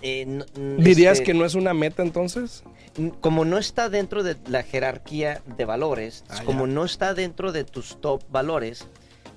eh, 0.00 0.24
no- 0.26 0.44
n- 0.56 0.82
¿Dirías 0.82 1.14
este, 1.18 1.24
que 1.24 1.34
no 1.34 1.44
es 1.44 1.54
una 1.56 1.74
meta 1.74 2.02
entonces? 2.02 2.62
n- 2.96 3.12
Como 3.20 3.44
no 3.44 3.58
está 3.58 3.88
dentro 3.88 4.22
de 4.22 4.36
la 4.48 4.62
jerarquía 4.62 5.42
de 5.58 5.64
valores, 5.64 6.24
Ah, 6.28 6.42
como 6.44 6.66
ya. 6.66 6.72
no 6.72 6.84
está 6.84 7.14
dentro 7.14 7.52
de 7.52 7.64
tus 7.64 8.00
top 8.00 8.22
valores, 8.30 8.86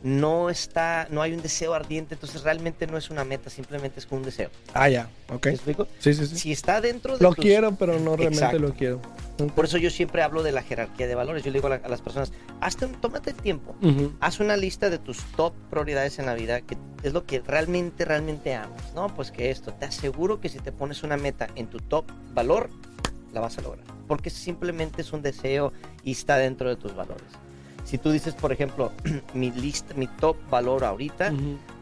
no 0.03 0.49
está, 0.49 1.07
no 1.11 1.21
hay 1.21 1.33
un 1.33 1.41
deseo 1.41 1.73
ardiente, 1.73 2.15
entonces 2.15 2.41
realmente 2.43 2.87
no 2.87 2.97
es 2.97 3.09
una 3.09 3.23
meta, 3.23 3.49
simplemente 3.49 3.99
es 3.99 4.05
como 4.05 4.19
un 4.19 4.25
deseo. 4.25 4.49
Ah, 4.73 4.89
ya, 4.89 5.07
ok. 5.29 5.45
¿Me 5.47 5.51
explico? 5.53 5.87
Sí, 5.99 6.13
sí, 6.13 6.25
sí. 6.25 6.37
Si 6.37 6.51
está 6.51 6.81
dentro 6.81 7.17
de 7.17 7.23
Lo 7.23 7.33
tus- 7.33 7.43
quiero, 7.43 7.75
pero 7.75 7.93
no 7.99 8.15
realmente 8.15 8.45
Exacto. 8.45 8.59
lo 8.59 8.73
quiero. 8.73 9.01
Por 9.55 9.65
eso 9.65 9.77
yo 9.77 9.89
siempre 9.89 10.21
hablo 10.21 10.43
de 10.43 10.51
la 10.51 10.61
jerarquía 10.61 11.07
de 11.07 11.15
valores. 11.15 11.43
Yo 11.43 11.49
le 11.51 11.57
digo 11.57 11.67
a, 11.67 11.71
la- 11.71 11.75
a 11.83 11.89
las 11.89 12.01
personas, 12.01 12.31
hazte 12.59 12.85
un- 12.85 12.99
tómate 13.01 13.31
el 13.31 13.35
tiempo, 13.37 13.75
Ujú. 13.81 14.13
haz 14.19 14.39
una 14.39 14.55
lista 14.57 14.89
de 14.89 14.97
tus 14.99 15.19
top 15.35 15.53
prioridades 15.69 16.19
en 16.19 16.25
la 16.27 16.35
vida, 16.35 16.61
que 16.61 16.77
es 17.03 17.13
lo 17.13 17.25
que 17.25 17.39
realmente, 17.41 18.05
realmente 18.05 18.53
amas, 18.55 18.93
¿no? 18.93 19.07
Pues 19.15 19.31
que 19.31 19.49
esto, 19.51 19.73
te 19.73 19.85
aseguro 19.85 20.39
que 20.39 20.49
si 20.49 20.59
te 20.59 20.71
pones 20.71 21.01
una 21.03 21.17
meta 21.17 21.47
en 21.55 21.67
tu 21.67 21.79
top 21.79 22.05
valor, 22.33 22.69
la 23.33 23.39
vas 23.39 23.57
a 23.57 23.61
lograr. 23.61 23.85
Porque 24.07 24.29
simplemente 24.29 25.01
es 25.01 25.13
un 25.13 25.21
deseo 25.21 25.71
y 26.03 26.11
está 26.11 26.37
dentro 26.37 26.69
de 26.69 26.75
tus 26.75 26.95
valores. 26.95 27.23
Si 27.91 27.97
tú 27.97 28.09
dices, 28.09 28.33
por 28.35 28.53
ejemplo, 28.53 28.93
mi 29.33 29.51
lista, 29.51 29.93
mi 29.95 30.07
top 30.07 30.37
valor 30.49 30.85
ahorita 30.85 31.33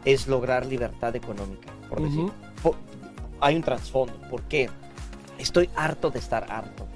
es 0.04 0.26
lograr 0.26 0.66
libertad 0.66 1.14
económica, 1.14 1.68
por 1.88 2.02
decir. 2.02 2.24
Por- 2.64 2.74
hay 3.40 3.54
un 3.54 3.62
trasfondo. 3.62 4.20
¿Por 4.28 4.42
qué? 4.42 4.68
Estoy 5.38 5.70
harto 5.76 6.10
de 6.10 6.18
estar 6.18 6.50
harto. 6.50 6.88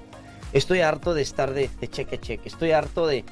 Estoy 0.51 0.81
harto 0.81 1.13
de 1.13 1.21
estar 1.21 1.53
de, 1.53 1.69
de 1.79 1.87
cheque 1.87 2.17
a 2.17 2.19
cheque. 2.19 2.49
Estoy 2.49 2.71
harto 2.71 3.07
de, 3.07 3.23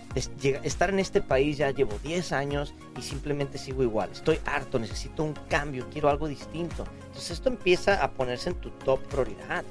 estar 0.63 0.89
en 0.89 0.99
este 0.99 1.21
país. 1.21 1.57
Ya 1.57 1.69
llevo 1.71 1.99
10 2.01 2.31
años 2.31 2.73
y 2.97 3.01
simplemente 3.01 3.57
sigo 3.57 3.83
igual. 3.83 4.09
Estoy 4.13 4.39
harto, 4.45 4.79
necesito 4.79 5.21
un 5.21 5.33
cambio, 5.49 5.89
quiero 5.91 6.07
algo 6.07 6.29
distinto. 6.29 6.85
Entonces 7.07 7.31
esto 7.31 7.49
empieza 7.49 8.01
a 8.01 8.11
ponerse 8.11 8.51
en 8.51 8.55
tu 8.55 8.69
top 8.69 9.01
prioridad. 9.07 9.65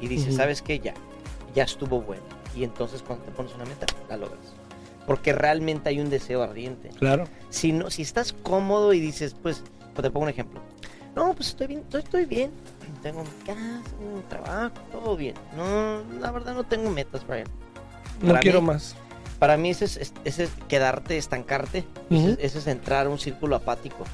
Y 0.00 0.06
dices. 0.06 0.36
¿sabes 0.36 0.62
qué? 0.62 0.78
Ya, 0.78 0.94
ya 1.52 1.64
estuvo 1.64 2.00
bueno. 2.00 2.22
Y 2.54 2.62
entonces 2.62 3.02
cuando 3.02 3.24
te 3.24 3.32
pones 3.32 3.52
una 3.56 3.64
meta, 3.64 3.86
la 4.08 4.16
logras. 4.16 4.54
Porque 5.08 5.32
realmente 5.32 5.88
hay 5.88 5.98
un 5.98 6.08
deseo 6.10 6.42
ardiente. 6.42 6.90
Claro. 6.90 7.24
si 7.50 7.72
no 7.72 7.90
si 7.90 8.02
estás 8.02 8.32
cómodo 8.32 8.92
y 8.92 9.00
dices 9.00 9.34
pues, 9.42 9.64
pues 9.94 10.02
te 10.02 10.10
pongo 10.10 10.24
un 10.24 10.30
ejemplo. 10.30 10.60
No 11.16 11.34
pues 11.34 11.48
estoy 11.48 11.66
bien 11.66 11.80
estoy, 11.80 12.02
estoy 12.02 12.24
bien. 12.26 12.52
Tengo 13.02 13.24
mi 13.24 13.30
casa 13.44 13.82
un 14.00 14.22
trabajo 14.28 14.74
todo 14.92 15.16
bien. 15.16 15.34
No 15.56 16.02
la 16.20 16.30
verdad 16.30 16.54
no 16.54 16.62
tengo 16.64 16.90
metas 16.90 17.26
Brian. 17.26 17.48
No 18.22 18.38
quiero 18.38 18.60
mí- 18.60 18.68
más. 18.68 18.94
para 19.40 19.56
mí 19.56 19.70
ese 19.70 19.86
es, 19.86 20.12
ese 20.24 20.44
es 20.44 20.50
quedarte 20.68 21.16
estancarte. 21.16 21.84
Ese 22.10 22.58
es 22.58 22.66
entrar 22.68 23.06
a 23.06 23.08
un 23.10 23.18
círculo 23.18 23.56
apático. 23.56 24.04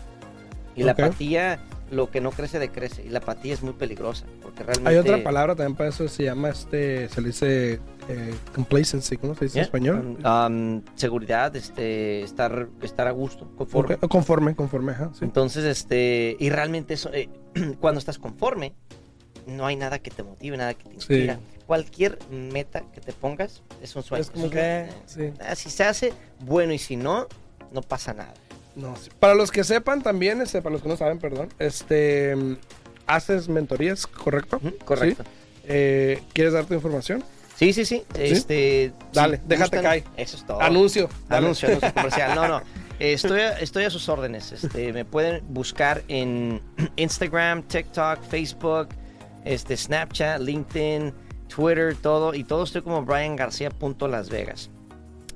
Y 0.77 0.83
la 0.85 0.93
apatía 0.93 1.61
lo 1.91 2.11
que 2.11 2.21
no 2.21 2.31
crece 2.31 2.59
decrece. 2.59 3.05
Y 3.05 3.09
la 3.09 3.19
apatía 3.19 3.55
es 3.55 3.63
muy 3.63 3.73
peligrosa 3.75 4.27
porque 4.43 4.63
realmente 4.63 4.91
Hay 4.91 4.97
otra 4.97 5.23
palabra 5.23 5.55
también 5.55 5.77
para 5.77 5.91
eso, 5.91 6.09
se 6.09 6.25
llama 6.25 6.51
este, 6.51 7.09
se 7.09 7.21
le 7.21 7.29
dice 7.29 7.81
eh, 8.09 8.35
complacency, 8.55 9.17
¿cómo 9.17 9.35
se 9.35 9.47
dice 9.47 9.59
en 9.59 9.65
español? 9.65 10.19
Um, 10.25 10.83
seguridad 10.95 11.55
este 11.57 12.23
estar 12.23 12.69
estar 12.83 13.07
a 13.07 13.11
gusto 13.13 13.51
conforme 13.57 13.97
Conforme, 13.99 14.55
conforme, 14.55 14.93
ajá, 14.93 15.11
sí. 15.15 15.25
Entonces, 15.25 15.65
este, 15.65 16.37
y 16.39 16.51
realmente 16.51 16.95
eso, 16.95 17.11
eh, 17.13 17.29
cuando 17.81 17.99
estás 17.99 18.19
conforme, 18.19 18.75
no 19.47 19.67
hay 19.67 19.77
nada 19.77 19.99
que 19.99 20.11
te 20.11 20.23
motive, 20.23 20.57
nada 20.57 20.75
que 20.75 20.85
te 20.85 20.95
inspira. 20.95 21.39
Cualquier 21.67 22.19
meta 22.31 22.83
que 22.93 23.01
te 23.01 23.13
pongas 23.13 23.63
es 23.83 23.97
un 23.97 24.03
sueño. 24.03 24.23
Es 24.23 24.31
como 24.31 24.51
que, 24.51 24.87
sí. 25.07 25.33
ah, 25.41 25.55
Si 25.55 25.71
se 25.71 25.85
hace, 25.85 26.13
bueno, 26.41 26.73
y 26.75 26.79
si 26.79 26.97
no, 26.97 27.27
no 27.73 27.81
pasa 27.81 28.13
nada. 28.13 28.35
No. 28.77 28.95
Para 29.21 29.35
los 29.35 29.51
que 29.51 29.65
sepan 29.65 30.03
también, 30.03 30.43
este, 30.43 30.61
para 30.61 30.75
los 30.75 30.83
que 30.83 30.89
no 30.89 30.97
saben, 30.97 31.19
perdón, 31.19 31.49
este, 31.59 32.37
mm, 32.37 32.57
haces 33.07 33.49
mentorías, 33.49 34.07
¿correcto? 34.07 34.61
Correcto. 34.85 35.25
Eh, 35.67 36.21
¿Quieres 36.35 36.53
dar 36.53 36.67
tu 36.67 36.75
información? 36.75 37.25
Sí, 37.57 37.73
sí, 37.73 37.85
sí. 37.85 38.03
Este, 38.19 38.93
Dale, 39.13 39.41
déjate 39.47 39.81
caer. 39.81 40.05
Eso 40.17 40.37
es 40.37 40.45
todo. 40.47 40.61
Anuncio. 40.61 41.09
Anuncio, 41.29 41.69
anuncio 41.69 41.93
comercial. 41.95 42.35
No, 42.35 42.49
no. 42.49 42.63
Estoy 42.99 43.41
a, 43.41 43.59
estoy 43.59 43.85
a 43.85 43.91
sus 43.91 44.09
órdenes. 44.09 44.53
Este, 44.53 44.93
me 44.93 45.05
pueden 45.05 45.43
buscar 45.49 46.03
en 46.09 46.61
Instagram, 46.97 47.63
TikTok, 47.65 48.23
Facebook, 48.29 48.89
este, 49.45 49.77
Snapchat, 49.77 50.41
LinkedIn, 50.41 51.13
Twitter, 51.49 51.95
todo. 51.97 52.35
Y 52.35 52.45
todo 52.45 52.65
estoy 52.65 52.83
como 52.83 53.03
Brian 53.05 53.37
García.las 53.37 54.31
Vegas. 54.31 54.71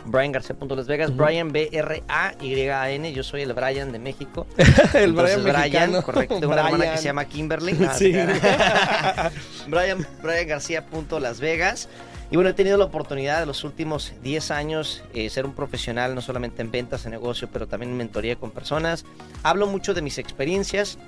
Brian 0.07 0.33
García.las 0.33 0.87
Vegas. 0.87 1.11
Ujú. 1.11 1.19
Brian 1.25 1.51
B-R-A-Y-A-N. 1.53 3.13
Yo 3.13 3.23
soy 3.25 3.43
el 3.43 3.53
Brian 3.53 3.91
de 3.93 3.99
México. 3.99 4.47
el 4.95 5.11
Entonces, 5.11 5.43
Brian 5.43 5.61
mexicano. 5.61 6.03
correcto. 6.03 6.39
Tengo 6.41 6.53
una 6.53 6.63
hermana 6.63 6.77
que 6.77 6.83
Brian. 6.83 6.99
se 6.99 7.05
llama 7.05 7.25
Kimberly. 7.27 7.73
Sí. 7.99 8.13
Brian, 9.67 10.07
Brian 10.23 10.47
García 10.49 10.87
punto 10.87 11.21
Las 11.21 11.41
Vegas. 11.41 11.89
Y 12.31 12.37
bueno, 12.37 12.51
he 12.51 12.55
tenido 12.55 12.77
la 12.77 12.85
oportunidad 12.85 13.41
de 13.41 13.47
los 13.47 13.65
últimos 13.65 14.13
10 14.23 14.51
años 14.51 15.03
eh, 15.15 15.31
ser 15.31 15.47
un 15.47 15.55
profesional, 15.55 16.15
no 16.15 16.21
solamente 16.21 16.61
en 16.61 16.71
ventas, 16.71 17.07
en 17.07 17.13
negocio, 17.13 17.49
pero 17.51 17.67
también 17.67 17.93
en 17.93 17.97
mentoría 17.97 18.37
con 18.37 18.51
personas. 18.51 19.07
Hablo 19.43 19.67
mucho 19.67 19.95
de 19.95 20.03
mis 20.03 20.19
experiencias, 20.19 20.99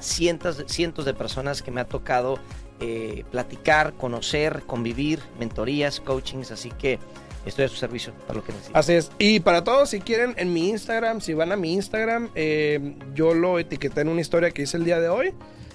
cientos, 0.00 0.64
cientos 0.66 1.04
de 1.04 1.12
personas 1.12 1.62
que 1.62 1.70
me 1.70 1.82
ha 1.82 1.84
tocado 1.84 2.38
eh, 2.80 3.24
platicar, 3.30 3.92
conocer, 3.92 4.62
convivir, 4.66 5.20
mentorías, 5.38 6.00
coachings, 6.00 6.50
así 6.50 6.70
que 6.70 6.98
estoy 7.44 7.66
a 7.66 7.68
su 7.68 7.76
servicio 7.76 8.14
para 8.26 8.38
lo 8.38 8.44
que 8.44 8.52
necesiten. 8.52 8.76
Así 8.76 8.92
es. 8.94 9.10
Y 9.18 9.40
para 9.40 9.64
todos, 9.64 9.90
si 9.90 10.00
quieren, 10.00 10.34
en 10.38 10.52
mi 10.52 10.70
Instagram, 10.70 11.20
si 11.20 11.34
van 11.34 11.52
a 11.52 11.56
mi 11.56 11.74
Instagram, 11.74 12.30
eh, 12.34 12.96
yo 13.14 13.34
lo 13.34 13.58
etiqueté 13.58 14.00
en 14.00 14.08
una 14.08 14.22
historia 14.22 14.50
que 14.50 14.62
hice 14.62 14.78
el 14.78 14.84
día 14.84 14.98
de 14.98 15.10
hoy. 15.10 15.34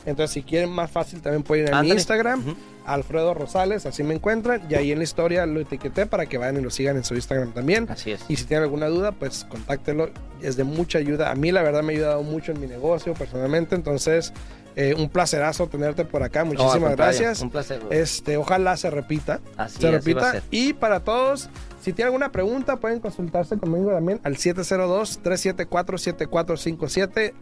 Entonces, 0.10 0.34
si 0.34 0.44
quieren 0.44 0.70
más 0.70 0.92
fácil, 0.92 1.22
también 1.22 1.44
pueden 1.44 1.68
ir 1.68 1.74
a 1.74 1.82
mi. 1.82 1.90
Instagram. 1.90 2.56
Alfredo 2.86 3.34
Rosales, 3.36 3.86
así 3.86 4.04
me 4.04 4.16
encuentran. 4.16 4.64
Y 4.70 4.76
ahí 4.76 4.92
en 4.92 4.98
la 4.98 5.04
historia 5.04 5.46
lo 5.46 5.60
etiqueté 5.60 6.08
para 6.08 6.26
que 6.26 6.38
vayan 6.38 6.58
y 6.58 6.62
lo 6.62 6.72
sigan 6.72 6.98
en 6.98 7.04
su 7.04 7.14
Instagram 7.14 7.54
también. 7.54 7.88
Así 7.90 8.12
es. 8.12 8.22
Y 8.28 8.36
si 8.36 8.46
tienen 8.46 8.64
alguna 8.64 8.88
duda, 8.88 9.12
pues 9.12 9.46
contáctelo. 9.46 10.10
Es 10.42 10.58
de 10.58 10.64
mucha 10.64 10.98
ayuda. 10.98 11.30
A 11.30 11.36
mí, 11.36 11.52
la 11.52 11.62
verdad, 11.62 11.84
me 11.84 11.94
ha 11.94 11.98
ayudado 11.98 12.24
mucho 12.24 12.52
en 12.52 12.60
mi 12.60 12.68
negocio 12.68 13.14
personalmente. 13.14 13.76
Entonces, 13.76 14.34
eh, 14.76 14.96
un 14.98 15.10
placerazo 15.10 15.68
tenerte 15.68 16.06
por 16.06 16.24
acá. 16.24 16.46
Muchísimas 16.46 16.96
gracias. 16.96 17.42
Un 17.42 17.50
placer. 17.50 17.80
bro. 17.80 17.92
Este, 17.92 18.38
ojalá 18.38 18.78
se 18.78 18.90
repita. 18.90 19.42
Así, 19.58 19.82
se 19.82 19.92
repita. 19.92 20.42
Y 20.52 20.72
para 20.74 21.02
todos, 21.02 21.50
si 21.82 21.92
tienen 21.94 22.08
alguna 22.08 22.32
pregunta, 22.32 22.78
pueden 22.78 23.00
consultarse 23.00 23.58
conmigo 23.58 23.92
también 23.92 24.22
al 24.24 24.38
702-374-7457. 24.38 27.34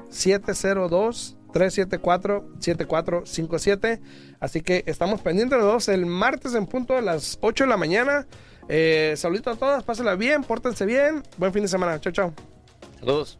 702-374-7457. 1.59 3.99
Así 4.39 4.61
que 4.61 4.83
estamos 4.85 5.19
pendientes 5.21 5.57
los 5.57 5.67
dos 5.67 5.89
el 5.89 6.05
martes 6.05 6.53
en 6.55 6.67
punto 6.67 6.93
de 6.93 7.01
las 7.01 7.37
8 7.41 7.65
de 7.65 7.69
la 7.69 7.75
mañana. 7.77 8.27
Eh, 8.69 9.13
saluditos 9.17 9.55
a 9.55 9.59
todas, 9.59 9.83
pásenla 9.83 10.15
bien, 10.15 10.43
pórtense 10.43 10.85
bien. 10.85 11.23
Buen 11.37 11.51
fin 11.53 11.63
de 11.63 11.67
semana. 11.67 11.99
Chao, 11.99 12.13
chao. 12.13 12.33
Saludos. 12.99 13.39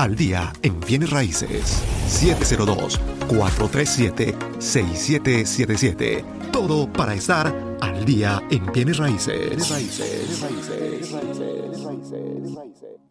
Al 0.00 0.16
día 0.16 0.52
en 0.62 0.80
bienes 0.80 1.10
raíces 1.10 1.84
702-437-6777. 3.28 6.24
Todo 6.50 6.90
para 6.90 7.12
estar 7.12 7.54
al 7.82 8.06
día 8.06 8.42
en 8.50 8.64
bienes 8.72 8.96
raíces. 8.96 9.50
Bienes 9.50 9.68
raíces. 9.68 10.26
Bienes 10.26 10.40
raíces. 10.40 11.12
Bienes 11.12 11.84
raíces. 12.54 13.09